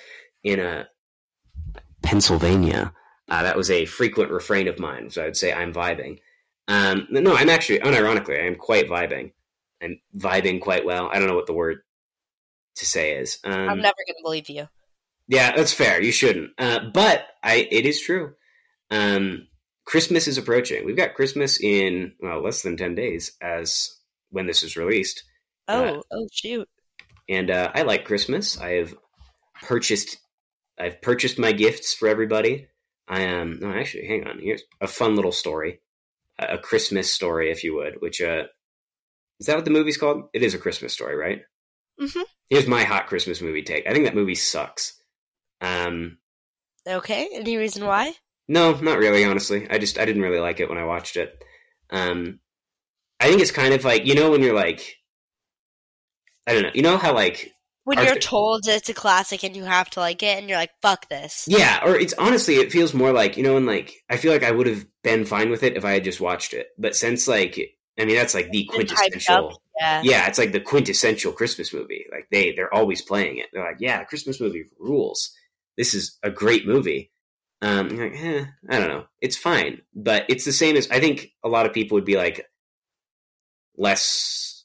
[0.43, 0.89] in a
[2.03, 2.93] Pennsylvania,
[3.29, 5.11] uh, that was a frequent refrain of mine.
[5.11, 6.18] So I would say I'm vibing.
[6.68, 9.33] Um, no, I'm actually, unironically, I am quite vibing.
[9.83, 11.09] I'm vibing quite well.
[11.12, 11.79] I don't know what the word
[12.77, 13.39] to say is.
[13.45, 14.68] Um, I'm never gonna believe you.
[15.29, 16.01] Yeah, that's fair.
[16.03, 16.51] You shouldn't.
[16.59, 18.35] Uh, but I, it is true.
[18.91, 19.49] Um,
[19.85, 20.85] Christmas is approaching.
[20.85, 23.97] We've got Christmas in well less than ten days as
[24.31, 25.22] when this is released,
[25.68, 26.68] Oh, Uh, oh shoot!
[27.29, 28.59] and uh, I like Christmas.
[28.59, 28.95] I have
[29.62, 30.18] purchased.
[30.79, 32.66] I've purchased my gifts for everybody.
[33.09, 33.59] I am.
[33.61, 34.38] no, actually, hang on.
[34.40, 35.80] Here's a fun little story.
[36.38, 38.00] a Christmas story, if you would.
[38.00, 38.44] Which uh,
[39.40, 40.24] is that what the movie's called?
[40.34, 41.42] It is a Christmas story, right?
[42.00, 42.24] Mhm.
[42.50, 43.86] Here's my hot Christmas movie take.
[43.86, 45.00] I think that movie sucks.
[45.61, 46.18] Um,
[46.86, 47.28] Okay.
[47.32, 48.14] Any reason why?
[48.48, 49.24] no, not really.
[49.24, 51.42] Honestly, I just I didn't really like it when I watched it.
[51.90, 52.38] Um,
[53.18, 54.96] I think it's kind of like you know when you're like,
[56.46, 56.70] I don't know.
[56.74, 57.52] You know how like
[57.87, 60.72] When you're told it's a classic and you have to like it, and you're like,
[60.82, 64.16] "Fuck this." Yeah, or it's honestly, it feels more like you know, and like I
[64.16, 66.66] feel like I would have been fine with it if I had just watched it.
[66.76, 67.57] But since like,
[67.97, 68.97] I mean, that's like the Been hyped up.
[68.99, 69.62] quintessential.
[69.78, 70.03] Yeah.
[70.03, 72.07] Yeah, it's like the quintessential Christmas movie.
[72.11, 73.47] Like they they're always playing it.
[73.53, 75.30] They're like, yeah, Christmas movie rules.
[75.76, 77.12] This is a great movie.
[77.62, 79.05] Um, you're like, eh, I don't know.
[79.20, 82.16] It's fine, but it's the same as I think a lot of people would be
[82.16, 82.47] like
[83.76, 84.55] less.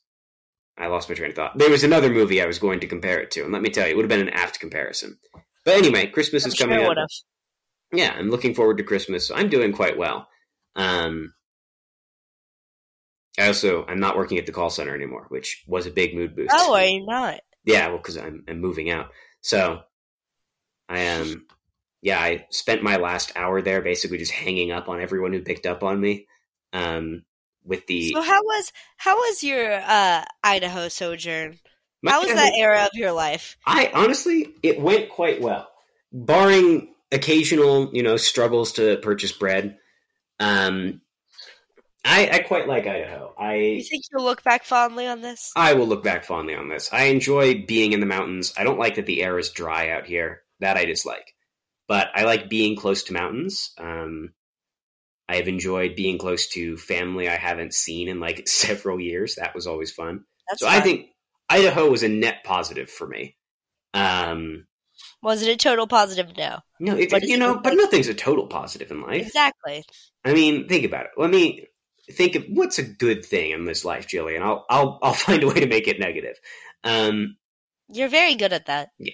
[0.78, 1.58] I lost my train of thought.
[1.58, 3.86] There was another movie I was going to compare it to, and let me tell
[3.86, 5.18] you, it would have been an apt comparison.
[5.66, 7.08] But anyway, Christmas I'm is coming it up
[7.94, 9.32] yeah, I'm looking forward to Christmas.
[9.32, 10.28] I'm doing quite well.
[10.76, 11.34] Um,
[13.40, 16.36] I also I'm not working at the call center anymore, which was a big mood
[16.36, 16.54] boost.
[16.54, 17.42] Oh, are you not?
[17.66, 19.10] yeah, well, because I'm I'm moving out.
[19.42, 19.82] So
[20.88, 21.46] I am.
[22.02, 25.66] yeah, I spent my last hour there basically just hanging up on everyone who picked
[25.66, 26.28] up on me.
[26.74, 27.24] Um,
[27.64, 31.60] with the So how was how was your uh, Idaho sojourn?
[32.02, 33.58] my- How was that era of your life?
[33.66, 35.70] I honestly, it went quite well,
[36.12, 39.78] barring occasional, you know, struggles to purchase bread.
[40.40, 41.02] Um,
[42.04, 43.34] I, I quite like Idaho.
[43.38, 45.52] I you think you'll look back fondly on this?
[45.56, 46.90] I will look back fondly on this.
[46.92, 48.54] I enjoy being in the mountains.
[48.58, 50.42] I don't like that the air is dry out here.
[50.62, 51.36] That I dislike.
[51.88, 53.72] But I like being close to mountains.
[53.78, 54.34] Um,
[55.32, 59.36] I have enjoyed being close to family I haven't seen in like several years.
[59.36, 60.26] That was always fun.
[60.50, 61.08] That's so I think
[61.50, 63.36] Idaho was a net positive for me.
[63.94, 64.66] Um,
[65.24, 66.36] was it a total positive?
[66.38, 69.26] No, no, it, But you know, like- but nothing's a total positive in life.
[69.28, 69.84] exactly.
[70.26, 71.12] I mean, think about it.
[71.18, 71.68] Let me
[72.12, 74.42] think of what's a good thing in this life, Jillian.
[74.42, 76.36] I'll I'll I'll find a way to make it negative.
[76.84, 77.38] Um,
[77.90, 78.90] You're very good at that.
[79.00, 79.14] Yeah.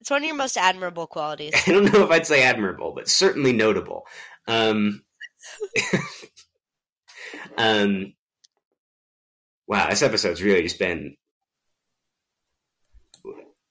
[0.00, 1.54] It's one of your most admirable qualities.
[1.66, 4.06] I don't know if I'd say admirable, but certainly notable.
[4.46, 5.02] Um,
[7.56, 8.14] um,
[9.66, 11.16] wow, this episode's really just been.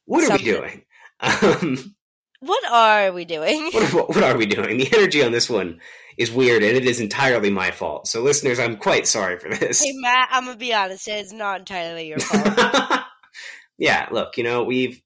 [0.06, 0.46] What are Something.
[0.46, 0.82] we doing?
[1.20, 1.96] Um,
[2.42, 3.70] What are we doing?
[3.72, 4.78] what, what, what are we doing?
[4.78, 5.80] The energy on this one
[6.18, 8.06] is weird, and it is entirely my fault.
[8.08, 9.82] So, listeners, I'm quite sorry for this.
[9.82, 11.08] Hey Matt, I'm gonna be honest.
[11.08, 13.00] It's not entirely your fault.
[13.78, 15.02] yeah, look, you know, we've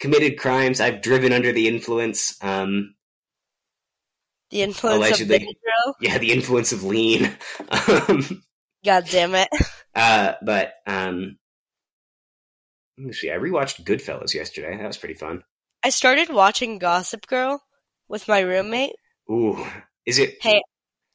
[0.00, 0.80] committed crimes.
[0.80, 2.36] I've driven under the influence.
[2.42, 2.94] Um,
[4.50, 5.36] The influence Allegedly.
[5.36, 5.94] of Benadryl.
[6.00, 7.30] yeah, the influence of lean.
[7.70, 8.42] Um,
[8.84, 9.48] God damn it!
[9.94, 11.36] uh, but um,
[12.96, 13.30] let me see.
[13.30, 14.76] I rewatched Goodfellas yesterday.
[14.76, 15.42] That was pretty fun.
[15.84, 17.60] I started watching Gossip Girl
[18.08, 18.94] with my roommate.
[19.30, 19.64] Ooh,
[20.06, 20.36] is it?
[20.40, 20.62] Hey,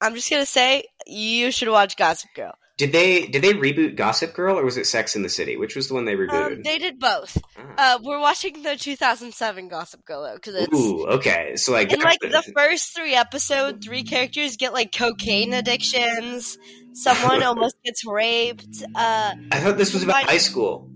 [0.01, 2.53] I'm just gonna say you should watch Gossip Girl.
[2.77, 5.57] Did they did they reboot Gossip Girl or was it Sex in the City?
[5.57, 6.57] Which was the one they rebooted?
[6.57, 7.37] Um, they did both.
[7.55, 7.95] Ah.
[7.95, 11.55] Uh, we're watching the 2007 Gossip Girl though, because it's Ooh, okay.
[11.55, 16.57] So like, in like the first three episodes, three characters get like cocaine addictions.
[16.93, 18.83] Someone almost gets raped.
[18.95, 20.89] Uh, I thought this was about high school.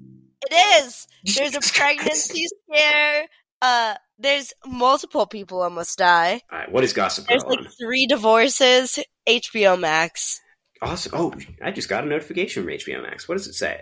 [0.49, 1.07] it is.
[1.35, 3.27] There's a pregnancy scare.
[3.61, 6.41] Uh, there's multiple people almost die.
[6.51, 7.71] All right, what is Gossip Girl There's like on?
[7.79, 8.97] three divorces.
[9.27, 10.41] HBO Max.
[10.81, 11.11] Awesome.
[11.15, 13.27] Oh, I just got a notification from HBO Max.
[13.27, 13.81] What does it say?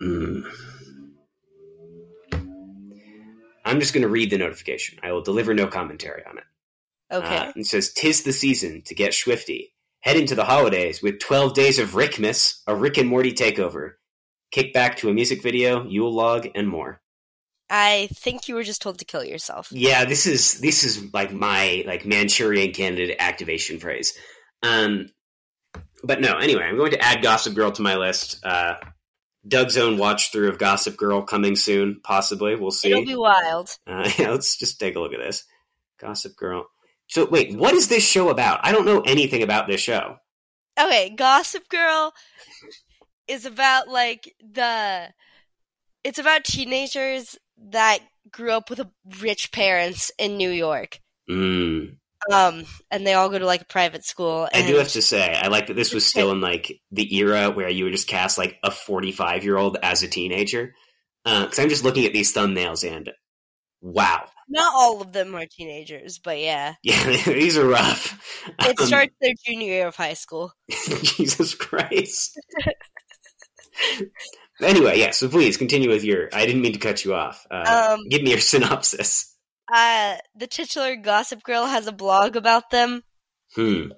[0.00, 0.42] Hmm.
[3.64, 4.98] I'm just going to read the notification.
[5.02, 6.44] I will deliver no commentary on it.
[7.10, 7.36] Okay.
[7.36, 9.72] Uh, it says, "Tis the season to get swifty.
[10.00, 13.92] Head into the holidays with 12 days of Rickmas, a Rick and Morty takeover.
[14.50, 17.00] Kick back to a music video, Yule log, and more."
[17.70, 19.68] I think you were just told to kill yourself.
[19.70, 24.16] Yeah, this is this is like my like Manchurian candidate activation phrase.
[24.62, 25.08] Um,
[26.04, 28.44] but no, anyway, I'm going to add Gossip Girl to my list.
[28.44, 28.76] Uh,
[29.46, 32.56] Doug's own watch through of Gossip Girl coming soon, possibly.
[32.56, 32.90] We'll see.
[32.90, 33.76] It'll be wild.
[33.86, 35.44] Uh, yeah, let's just take a look at this.
[36.00, 36.66] Gossip Girl.
[37.06, 38.60] So wait, what is this show about?
[38.62, 40.16] I don't know anything about this show.
[40.80, 42.12] Okay, Gossip Girl
[43.28, 45.08] is about like the
[46.02, 47.36] it's about teenagers
[47.70, 47.98] that
[48.30, 48.80] grew up with
[49.20, 51.00] rich parents in New York.
[51.28, 51.96] Mm.
[52.32, 55.34] Um and they all go to like a private school I do have to say,
[55.34, 58.38] I like that this was still in like the era where you would just cast
[58.38, 60.74] like a 45 year old as a teenager.
[61.24, 63.10] Because I'm just looking at these thumbnails and
[63.80, 66.74] wow, not all of them are teenagers, but yeah.
[66.82, 68.42] yeah, these are rough.
[68.60, 70.52] It Um, starts their junior year of high school.
[71.02, 72.38] Jesus Christ.
[74.60, 75.10] anyway, yeah.
[75.12, 76.28] So please continue with your.
[76.32, 77.46] I didn't mean to cut you off.
[77.50, 79.33] Uh, Um give me your synopsis.
[79.72, 83.02] Uh the titular Gossip Girl has a blog about them.
[83.54, 83.92] Hmm.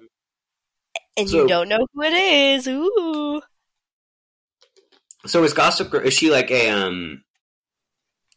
[1.17, 2.67] and So- you don't know who it is.
[2.67, 3.41] Ooh.
[5.25, 6.01] So is Gossip Girl?
[6.05, 7.23] Is she like a um?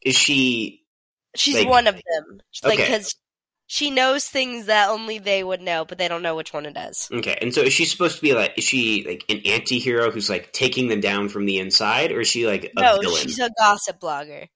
[0.03, 0.79] Is she
[1.37, 2.41] She's Like- one of them.
[2.65, 2.87] Like, Okay.
[2.87, 3.15] because
[3.69, 6.77] she knows things that only they would know, but they don't know which one it
[6.77, 7.09] is.
[7.13, 7.39] okay?
[7.41, 8.55] And so is she supposed to be like?
[8.57, 12.29] Is she like an anti-hero who's like taking them down from the inside, or is
[12.29, 13.23] she like a no, villain?
[13.23, 14.49] she's a gossip blogger.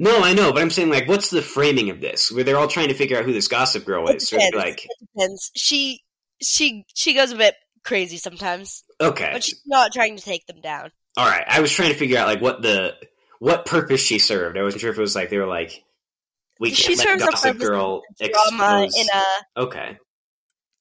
[0.00, 2.30] No, I know, but I'm saying like, what's the framing of this?
[2.30, 4.28] Where they're all trying to figure out who this Gossip Girl It is.
[4.28, 4.64] So it'd be depends.
[4.64, 4.86] like,
[5.16, 5.50] Depends.
[5.56, 6.02] She
[6.40, 10.60] she she goes a bit crazy sometimes, okay, but she's not trying to take them
[10.60, 10.90] down.
[11.16, 11.44] all right.
[11.48, 12.94] I was trying to figure out like what the
[13.40, 14.56] what purpose she served.
[14.56, 15.82] I wasn't sure if it was like they were like,
[16.60, 18.96] we She can't let Gossip Girl Drama expose.
[18.96, 19.98] in a okay,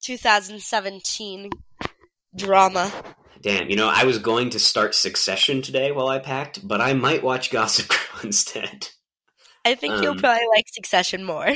[0.03, 1.49] 2017
[2.35, 2.91] drama.
[3.41, 3.69] damn.
[3.69, 7.23] You know, I was going to start Succession today while I packed, but I might
[7.23, 8.89] watch Gossip Girl instead.
[9.67, 11.47] I think you'll Um, probably like Succession more.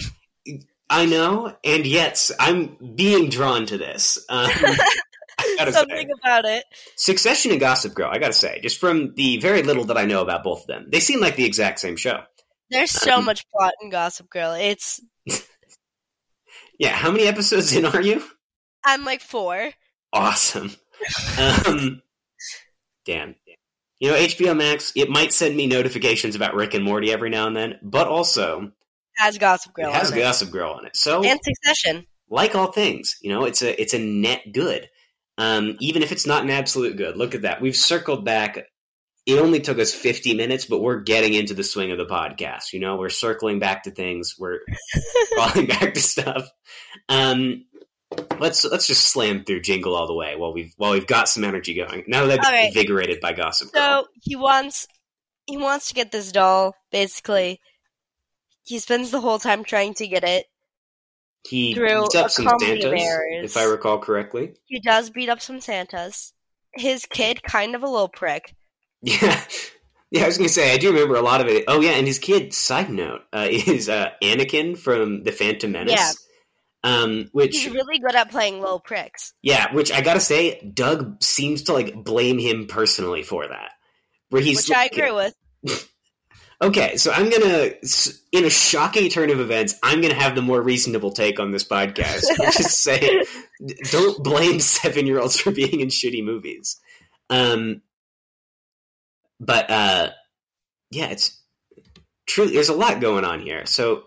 [0.89, 4.17] I know, and yet I'm being drawn to this.
[4.29, 4.49] Um,
[5.39, 6.65] I Something say, about it.
[6.97, 8.09] Succession and Gossip Girl.
[8.11, 10.87] I gotta say, just from the very little that I know about both of them,
[10.91, 12.21] they seem like the exact same show.
[12.69, 14.51] There's so Um, much plot in Gossip Girl.
[14.53, 14.99] It's
[16.79, 18.23] Yeah, how many episodes in are you?
[18.83, 19.71] I'm like four.
[20.13, 20.71] Awesome.
[21.39, 22.01] Um,
[23.05, 23.35] damn.
[24.01, 27.45] You know, HBO Max, it might send me notifications about Rick and Morty every now
[27.45, 28.71] and then, but also
[29.17, 30.21] Has Gossip Girl it has on it.
[30.21, 30.97] Gossip Girl on it.
[30.97, 32.07] So, and Succession.
[32.27, 34.89] like all things, you know, it's a it's a net good.
[35.37, 37.15] Um, even if it's not an absolute good.
[37.15, 37.61] Look at that.
[37.61, 38.65] We've circled back.
[39.27, 42.73] It only took us 50 minutes, but we're getting into the swing of the podcast.
[42.73, 44.33] You know, we're circling back to things.
[44.39, 44.61] We're
[45.35, 46.49] falling back to stuff.
[47.07, 47.65] Um,
[48.39, 51.43] let's let's just slam through Jingle all the way while we've while we've got some
[51.43, 52.03] energy going.
[52.07, 52.67] Now that I'm right.
[52.67, 54.03] invigorated by Gossip Girl.
[54.03, 54.87] So he wants
[55.45, 56.75] he wants to get this doll.
[56.91, 57.59] Basically,
[58.63, 60.45] he spends the whole time trying to get it.
[61.47, 64.53] he beats up some Santas, if I recall correctly.
[64.65, 66.33] He does beat up some Santas.
[66.73, 68.55] His kid, kind of a little prick.
[69.03, 69.41] Yeah.
[70.11, 71.63] Yeah, I was gonna say I do remember a lot of it.
[71.67, 72.53] Oh yeah, and his kid.
[72.53, 75.93] Side note uh, is uh, Anakin from the Phantom Menace.
[75.93, 76.11] Yeah.
[76.83, 79.33] Um, which He's really good at playing little pricks.
[79.43, 83.71] yeah, which I gotta say, Doug seems to like blame him personally for that.
[84.29, 85.35] Where he's which I agree with.
[86.61, 87.71] Okay, so I'm gonna,
[88.31, 91.63] in a shocking turn of events, I'm gonna have the more reasonable take on this
[91.63, 92.23] podcast.
[92.37, 93.23] Which is say,
[93.89, 96.79] don't blame seven year olds for being in shitty movies.
[97.31, 97.81] Um,
[99.39, 100.09] but uh,
[100.91, 101.41] yeah, it's
[102.27, 103.65] truly there's a lot going on here.
[103.65, 104.03] So,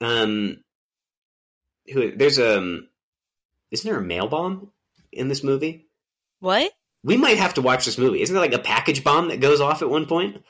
[0.00, 0.58] um,
[1.92, 2.88] who there's um,
[3.70, 4.70] isn't there a mail bomb
[5.12, 5.86] in this movie?
[6.40, 6.70] What?
[7.02, 8.20] We might have to watch this movie.
[8.22, 10.42] Isn't there like a package bomb that goes off at one point?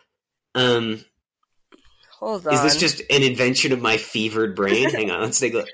[0.54, 1.04] Um,
[2.18, 2.54] Hold on.
[2.54, 4.90] is this just an invention of my fevered brain?
[4.90, 5.68] Hang on, let's take a look.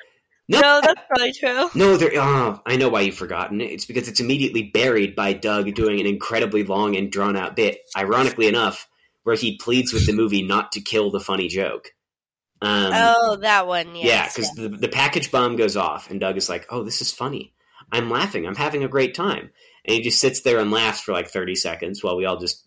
[0.48, 1.70] No, No, that's probably true.
[1.76, 2.10] no, there.
[2.16, 3.70] Oh, I know why you've forgotten it.
[3.70, 7.78] It's because it's immediately buried by Doug doing an incredibly long and drawn out bit.
[7.96, 8.88] Ironically enough,
[9.22, 11.90] where he pleads with the movie not to kill the funny joke.
[12.62, 13.94] Um, oh, that one.
[13.96, 17.00] yeah, Yes, because the the package bomb goes off, and Doug is like, "Oh, this
[17.02, 17.54] is funny.
[17.90, 18.46] I'm laughing.
[18.46, 19.50] I'm having a great time."
[19.84, 22.64] And he just sits there and laughs for like 30 seconds while we all just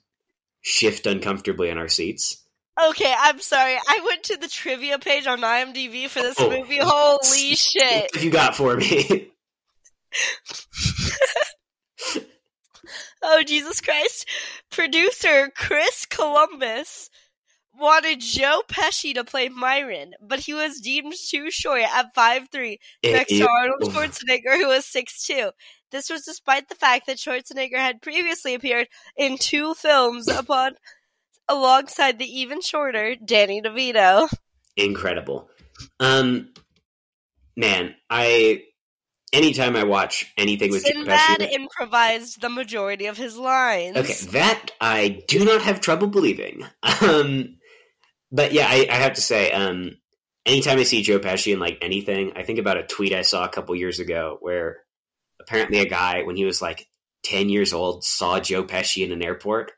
[0.61, 2.43] shift uncomfortably in our seats.
[2.89, 3.75] Okay, I'm sorry.
[3.87, 6.49] I went to the trivia page on IMDb for this Oh.
[6.49, 6.79] movie.
[6.81, 8.01] Holy shit.
[8.01, 9.31] What have you got for me?
[13.27, 14.27] Oh, Jesus Christ.
[14.69, 17.09] Producer Chris Columbus
[17.79, 23.29] wanted Joe Pesci to play Myron, but he was deemed too short at 5'3 next
[23.29, 25.51] to Arnold Schwarzenegger, who was 6'2.
[25.91, 30.73] This was despite the fact that Schwarzenegger had previously appeared in two films upon
[31.47, 34.29] alongside the even shorter Danny DeVito.
[34.75, 35.49] Incredible.
[35.99, 36.49] Um,
[37.55, 38.63] man, I
[39.31, 43.97] anytime I watch anything with Joe Sinbad Pesci, improvised the majority of his lines.
[43.97, 46.65] okay, that I do not have trouble believing.
[47.01, 47.57] Um,
[48.35, 49.97] but yeah, I, I have to say, um,
[50.45, 53.45] anytime I see Joe Pesci in like anything, I think about a tweet I saw
[53.45, 54.79] a couple years ago where
[55.39, 56.87] apparently a guy, when he was like
[57.23, 59.71] ten years old, saw Joe Pesci in an airport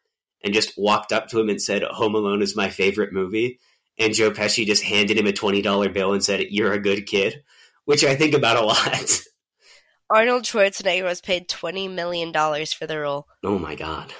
[0.44, 3.60] and just walked up to him and said, "Home Alone is my favorite movie."
[4.00, 7.06] And Joe Pesci just handed him a twenty dollar bill and said, "You're a good
[7.06, 7.44] kid,"
[7.86, 9.22] which I think about a lot.
[10.10, 13.28] Arnold Schwarzenegger was paid $20 million for the role.
[13.44, 14.14] oh my god,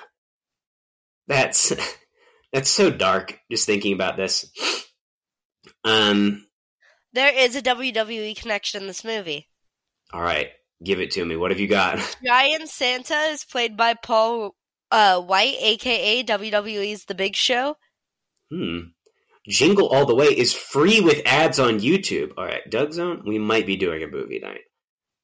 [1.28, 1.72] that's
[2.54, 3.40] that's so dark.
[3.52, 4.50] Just thinking about this.
[5.84, 6.46] Um.
[7.14, 9.48] There is a WWE connection in this movie.
[10.14, 10.50] All right,
[10.84, 11.36] give it to me.
[11.36, 12.00] What have you got?
[12.26, 14.56] Giant Santa is played by Paul
[14.92, 17.76] uh, Wight, aka WWE's The Big Show.
[18.52, 18.80] Hmm.
[19.48, 22.34] Jingle All the Way is free with ads on YouTube.
[22.38, 24.62] All right, Doug Zone, we might be doing a movie night.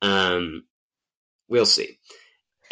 [0.02, 0.64] Um,
[1.50, 2.00] we'll see.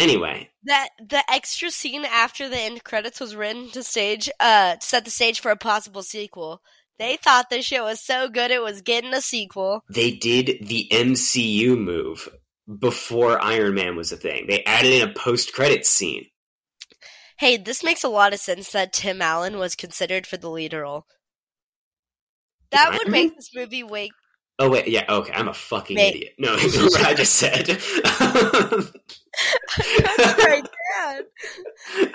[0.01, 4.85] Anyway, That the extra scene after the end credits was written to stage uh to
[4.85, 6.61] set the stage for a possible sequel.
[6.97, 9.83] They thought this shit was so good it was getting a sequel.
[9.89, 12.27] they did the MCU move
[12.79, 14.47] before Iron Man was a thing.
[14.47, 16.25] They added in a post credits scene.
[17.37, 20.73] Hey, this makes a lot of sense that Tim Allen was considered for the lead
[20.73, 21.05] role.
[22.71, 23.25] That Iron would Man?
[23.25, 24.11] make this movie way
[24.59, 26.15] Oh wait, yeah, okay, I'm a fucking Mate.
[26.15, 26.33] idiot.
[26.37, 27.67] No, what I just said.
[29.77, 31.23] I'm not sure I can.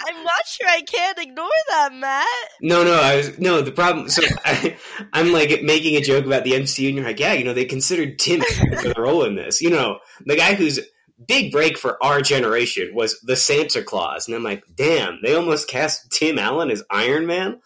[0.06, 2.26] I'm not sure I can ignore that, Matt.
[2.60, 3.60] no, no, I was no.
[3.62, 4.08] The problem.
[4.08, 4.76] So I,
[5.12, 7.64] I'm like making a joke about the MCU, and you're like, yeah, you know, they
[7.64, 9.60] considered Tim for the role in this.
[9.60, 10.80] You know, the guy whose
[11.26, 15.68] big break for our generation was the Santa Claus, and I'm like, damn, they almost
[15.68, 17.60] cast Tim Allen as Iron Man.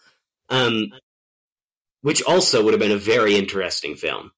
[0.49, 0.91] Um,
[2.01, 4.31] which also would have been a very interesting film.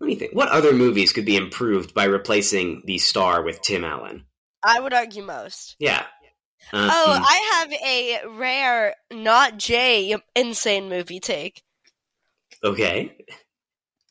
[0.00, 0.34] Let me think.
[0.34, 4.24] What other movies could be improved by replacing the star with Tim Allen?
[4.62, 5.76] I would argue most.
[5.78, 6.04] Yeah.
[6.72, 11.62] Um, Oh, I have a rare, not Jae, insane movie take.
[12.64, 13.16] okay.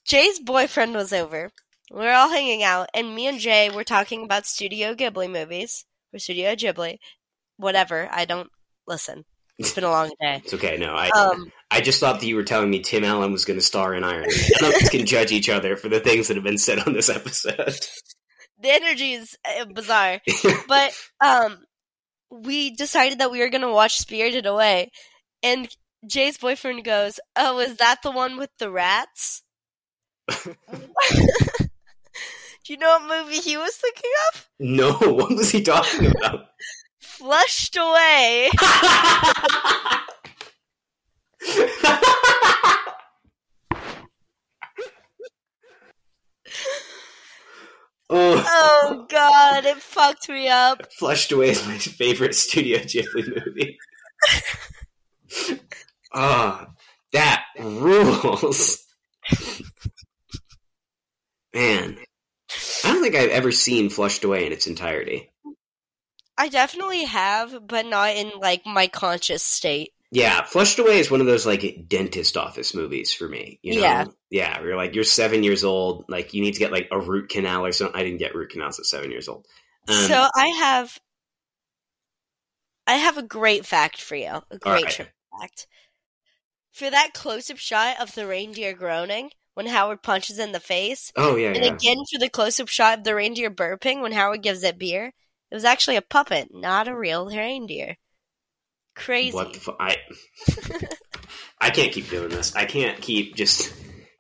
[0.10, 1.52] Jae's boyfriend was over.
[1.92, 5.86] We were all hanging out, and me and Jae were talking about Studio Ghibli movies.
[6.14, 6.98] Or Studio Ghibli.
[7.58, 8.08] Whatever.
[8.12, 8.50] I don't
[8.88, 9.26] listen.
[9.58, 10.42] It's been a long day.
[10.46, 10.78] It's okay.
[10.78, 13.60] No, I Um, I just thought that you were telling me Tim Allen was going
[13.60, 14.40] to star in Iron Man.
[14.62, 16.94] None of us can judge each other for the things that have been said on
[16.94, 17.78] this episode.
[18.60, 20.22] the energy is uh, bizarre.
[20.68, 21.58] But um,
[22.32, 24.92] we decided that we were gonna watch Spirited Away,
[25.44, 25.68] and
[26.10, 29.44] Jae's boyfriend goes, "Oh, is that the one with the rats?"
[32.68, 34.50] Do you know what movie he was thinking of?
[34.60, 36.48] no, what was he talking about?
[37.00, 38.50] Flushed Away.
[48.10, 50.92] oh, Oh God, it fucked me up.
[50.94, 53.78] Flushed Away is my favorite Studio Ghibli movie.
[56.14, 56.68] Ah,
[57.14, 58.84] that rules.
[61.54, 61.98] Man,
[62.84, 65.32] I don't think I've ever seen Flushed Away in its entirety.
[66.38, 69.92] I definitely have, but not in like my conscious state.
[70.10, 73.60] Yeah, Flushed Away is one of those like dentist office movies for me.
[73.62, 73.82] You know?
[73.82, 74.06] Yeah.
[74.30, 77.30] Yeah, you're like you're seven years old, like you need to get like a root
[77.30, 78.00] canal or something.
[78.00, 79.46] I didn't get root canals at seven years old.
[79.88, 80.98] Um, so I have,
[82.86, 84.42] I have a great fact for you.
[84.50, 85.10] A great right.
[85.40, 85.68] fact.
[86.72, 91.36] For that close-up shot of the reindeer groaning when Howard punches in the face, oh
[91.36, 91.74] yeah, and yeah.
[91.74, 95.12] again for the close-up shot of the reindeer burping when Howard gives it beer,
[95.52, 97.98] it was actually a puppet, not a real reindeer.
[98.98, 99.36] Crazy.
[99.36, 99.98] What the fu- I
[101.62, 102.56] I can't keep doing this.
[102.56, 103.74] I can't keep just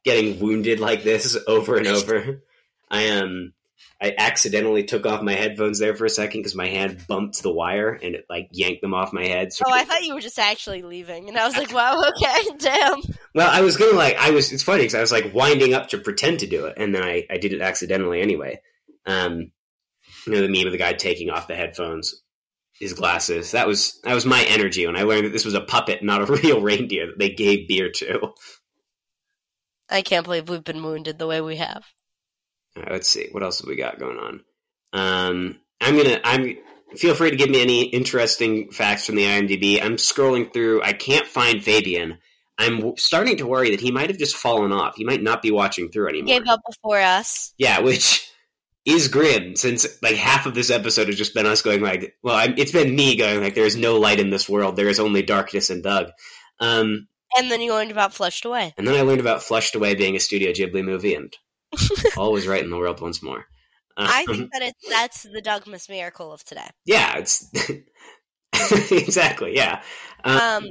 [0.03, 2.43] getting wounded like this over and over.
[2.89, 3.53] I um
[3.99, 7.51] I accidentally took off my headphones there for a second because my hand bumped the
[7.51, 9.51] wire and it like yanked them off my head.
[9.51, 12.57] So Oh, I thought you were just actually leaving, and I was like, "Wow, okay,
[12.59, 13.01] damn."
[13.33, 14.51] Well, I was gonna like I was.
[14.51, 17.03] It's funny because I was like winding up to pretend to do it, and then
[17.03, 18.61] I I did it accidentally anyway.
[19.07, 19.51] Um,
[20.25, 22.21] you know the meme of the guy taking off the headphones,
[22.79, 23.51] his glasses.
[23.51, 26.27] That was that was my energy when I learned that this was a puppet, not
[26.29, 28.33] a real reindeer that they gave beer to.
[29.89, 31.83] I can't believe we've been wounded the way we have.
[32.75, 34.41] Right, let's see what else have we got going on.
[34.93, 36.57] Um, I'm gonna I'm
[36.95, 39.81] feel free to give me any interesting facts from the IMDb.
[39.83, 40.81] I'm scrolling through.
[40.83, 42.17] I can't find Fabian.
[42.59, 44.95] I'm starting to worry that he might have just fallen off.
[44.95, 46.39] He might not be watching through He anymore.
[46.39, 47.53] gave up before us.
[47.57, 48.29] Yeah, which
[48.87, 52.35] is grim since like half of this episode has just been us going like, well,
[52.35, 54.75] I'm, it's been me going like, there is no light in this world.
[54.75, 56.07] There is only darkness and Doug.
[56.59, 57.07] Um,
[57.37, 58.73] And then you learned about Flushed Away.
[58.77, 61.31] and then I learned about Flushed Away being a Studio Ghibli movie, and
[62.17, 63.45] all was right in the world once more.
[63.97, 66.69] Um, I think that it's that's the Dougmas miracle of today.
[66.85, 67.51] yeah, it's
[68.91, 69.81] exactly yeah.
[70.23, 70.67] Um, Um,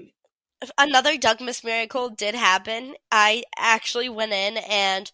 [0.78, 2.94] Another Dougmas miracle did happen.
[3.12, 5.10] I actually went in and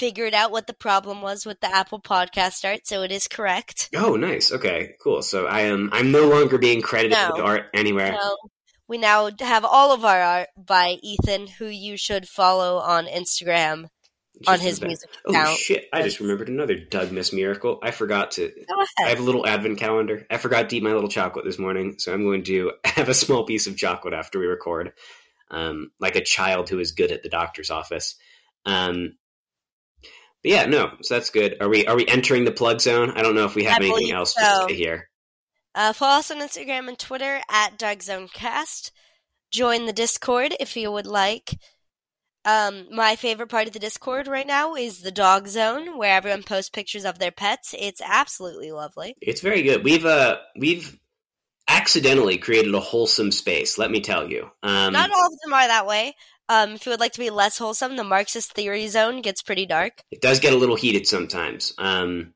[0.00, 3.90] figured out what the problem was with the Apple Podcast art, so it is correct.
[3.94, 4.50] oh, nice.
[4.50, 5.20] Okay, cool.
[5.22, 7.30] So I am I'm no longer being credited No.
[7.34, 8.16] with art anywhere.
[8.18, 8.36] So
[8.88, 13.86] we now have all of our art by Ethan, who you should follow on Instagram
[14.48, 15.58] on his music Oh account.
[15.58, 15.86] shit!
[15.92, 17.78] I just remembered another Dougmas Miracle.
[17.82, 20.26] I forgot to Go I have a little advent calendar.
[20.30, 23.14] I forgot to eat my little chocolate this morning, so I'm going to have a
[23.14, 24.92] small piece of chocolate after we record,
[25.50, 28.16] um, like a child who is good at the doctor's office.
[28.64, 29.12] Um,
[30.42, 31.56] but yeah, no, so that's good.
[31.60, 33.10] Are we are we entering the plug zone?
[33.10, 34.40] I don't know if we have I anything else so.
[34.40, 35.08] to say here.
[35.74, 38.90] Uh, follow us on Instagram and Twitter at DougZoneCast.
[39.50, 41.56] Join the Discord if you would like.
[42.44, 46.42] Um, my favorite part of the Discord right now is the dog zone, where everyone
[46.42, 47.74] posts pictures of their pets.
[47.78, 49.14] It's absolutely lovely.
[49.20, 49.84] It's very good.
[49.84, 50.98] We've uh we've
[51.68, 53.78] accidentally created a wholesome space.
[53.78, 54.50] Let me tell you.
[54.62, 56.16] Um, Not all of them are that way.
[56.50, 59.66] Um, if you would like to be less wholesome, the Marxist theory zone gets pretty
[59.66, 60.02] dark.
[60.10, 61.72] it does get a little heated sometimes.
[61.78, 62.34] Um,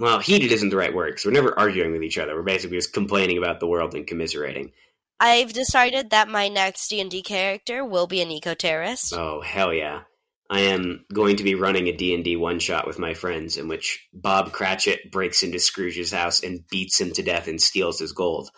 [0.00, 2.36] well, heated isn't the right word because we're never arguing with each other.
[2.36, 4.70] We're basically just complaining about the world and commiserating.
[5.18, 9.12] I've decided that my next D and D character will be an eco terrorist.
[9.12, 10.02] Oh hell yeah!
[10.48, 13.56] I am going to be running a D and D one shot with my friends
[13.56, 17.98] in which Bob Cratchit breaks into Scrooge's house and beats him to death and steals
[17.98, 18.50] his gold.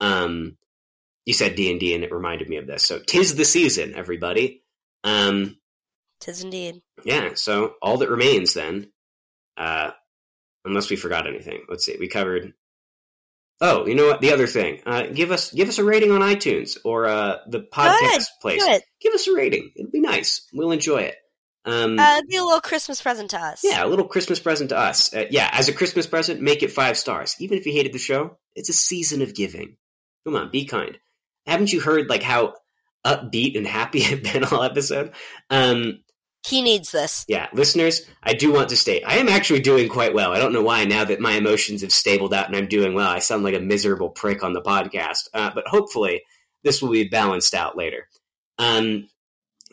[0.00, 0.56] Um,
[1.26, 2.82] you said D and D, and it reminded me of this.
[2.84, 4.62] So, tis the season, everybody.
[5.04, 5.56] Um,
[6.20, 6.82] Tis indeed.
[7.04, 7.30] yeah.
[7.34, 8.90] So all that remains then,
[9.56, 9.90] uh,
[10.64, 11.62] unless we forgot anything.
[11.68, 11.96] Let's see.
[11.98, 12.52] We covered.
[13.62, 14.20] Oh, you know what?
[14.20, 14.80] The other thing.
[14.86, 18.62] Uh, give us give us a rating on iTunes or uh, the podcast place.
[18.62, 18.82] Good.
[19.00, 19.70] Give us a rating.
[19.76, 20.46] It'll be nice.
[20.52, 21.16] We'll enjoy it.
[21.66, 23.60] Um, Uh, be a little Christmas present to us.
[23.62, 25.14] yeah, a little Christmas present to us.
[25.14, 27.36] Uh, yeah, as a Christmas present, make it five stars.
[27.38, 29.76] Even if you hated the show, it's a season of giving.
[30.24, 30.98] Come on, be kind.
[31.46, 32.54] Haven't you heard like how
[33.06, 35.12] upbeat and happy I've been all episode?
[35.48, 36.02] Um,
[36.46, 37.24] He needs this.
[37.28, 40.32] yeah, listeners, I do want to state I am actually doing quite well.
[40.32, 43.08] I don't know why now that my emotions have stabled out and I'm doing well.
[43.08, 46.22] I sound like a miserable prick on the podcast, uh, but hopefully
[46.62, 48.06] this will be balanced out later.
[48.58, 49.08] Um,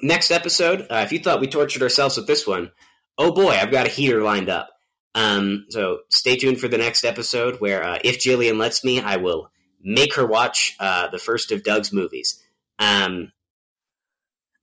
[0.01, 2.71] next episode, uh, if you thought we tortured ourselves with this one,
[3.17, 4.69] oh boy, I've got a heater lined up.
[5.15, 9.17] Um, so stay tuned for the next episode where, uh, if Jillian lets me, I
[9.17, 9.49] will
[9.81, 12.43] make her watch uh, the first of Doug's movies.
[12.79, 13.31] Um,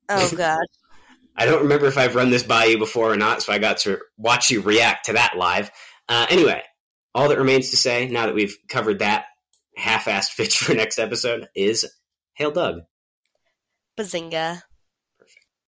[0.08, 0.64] Oh God.
[1.36, 3.78] I don't remember if I've run this by you before or not, so I got
[3.78, 5.70] to watch you react to that live.
[6.08, 6.62] Uh, anyway,
[7.14, 9.24] all that remains to say, now that we've covered that
[9.76, 11.90] half-assed pitch for next episode, is
[12.34, 12.82] Hail Doug.
[13.98, 14.62] Bazinga.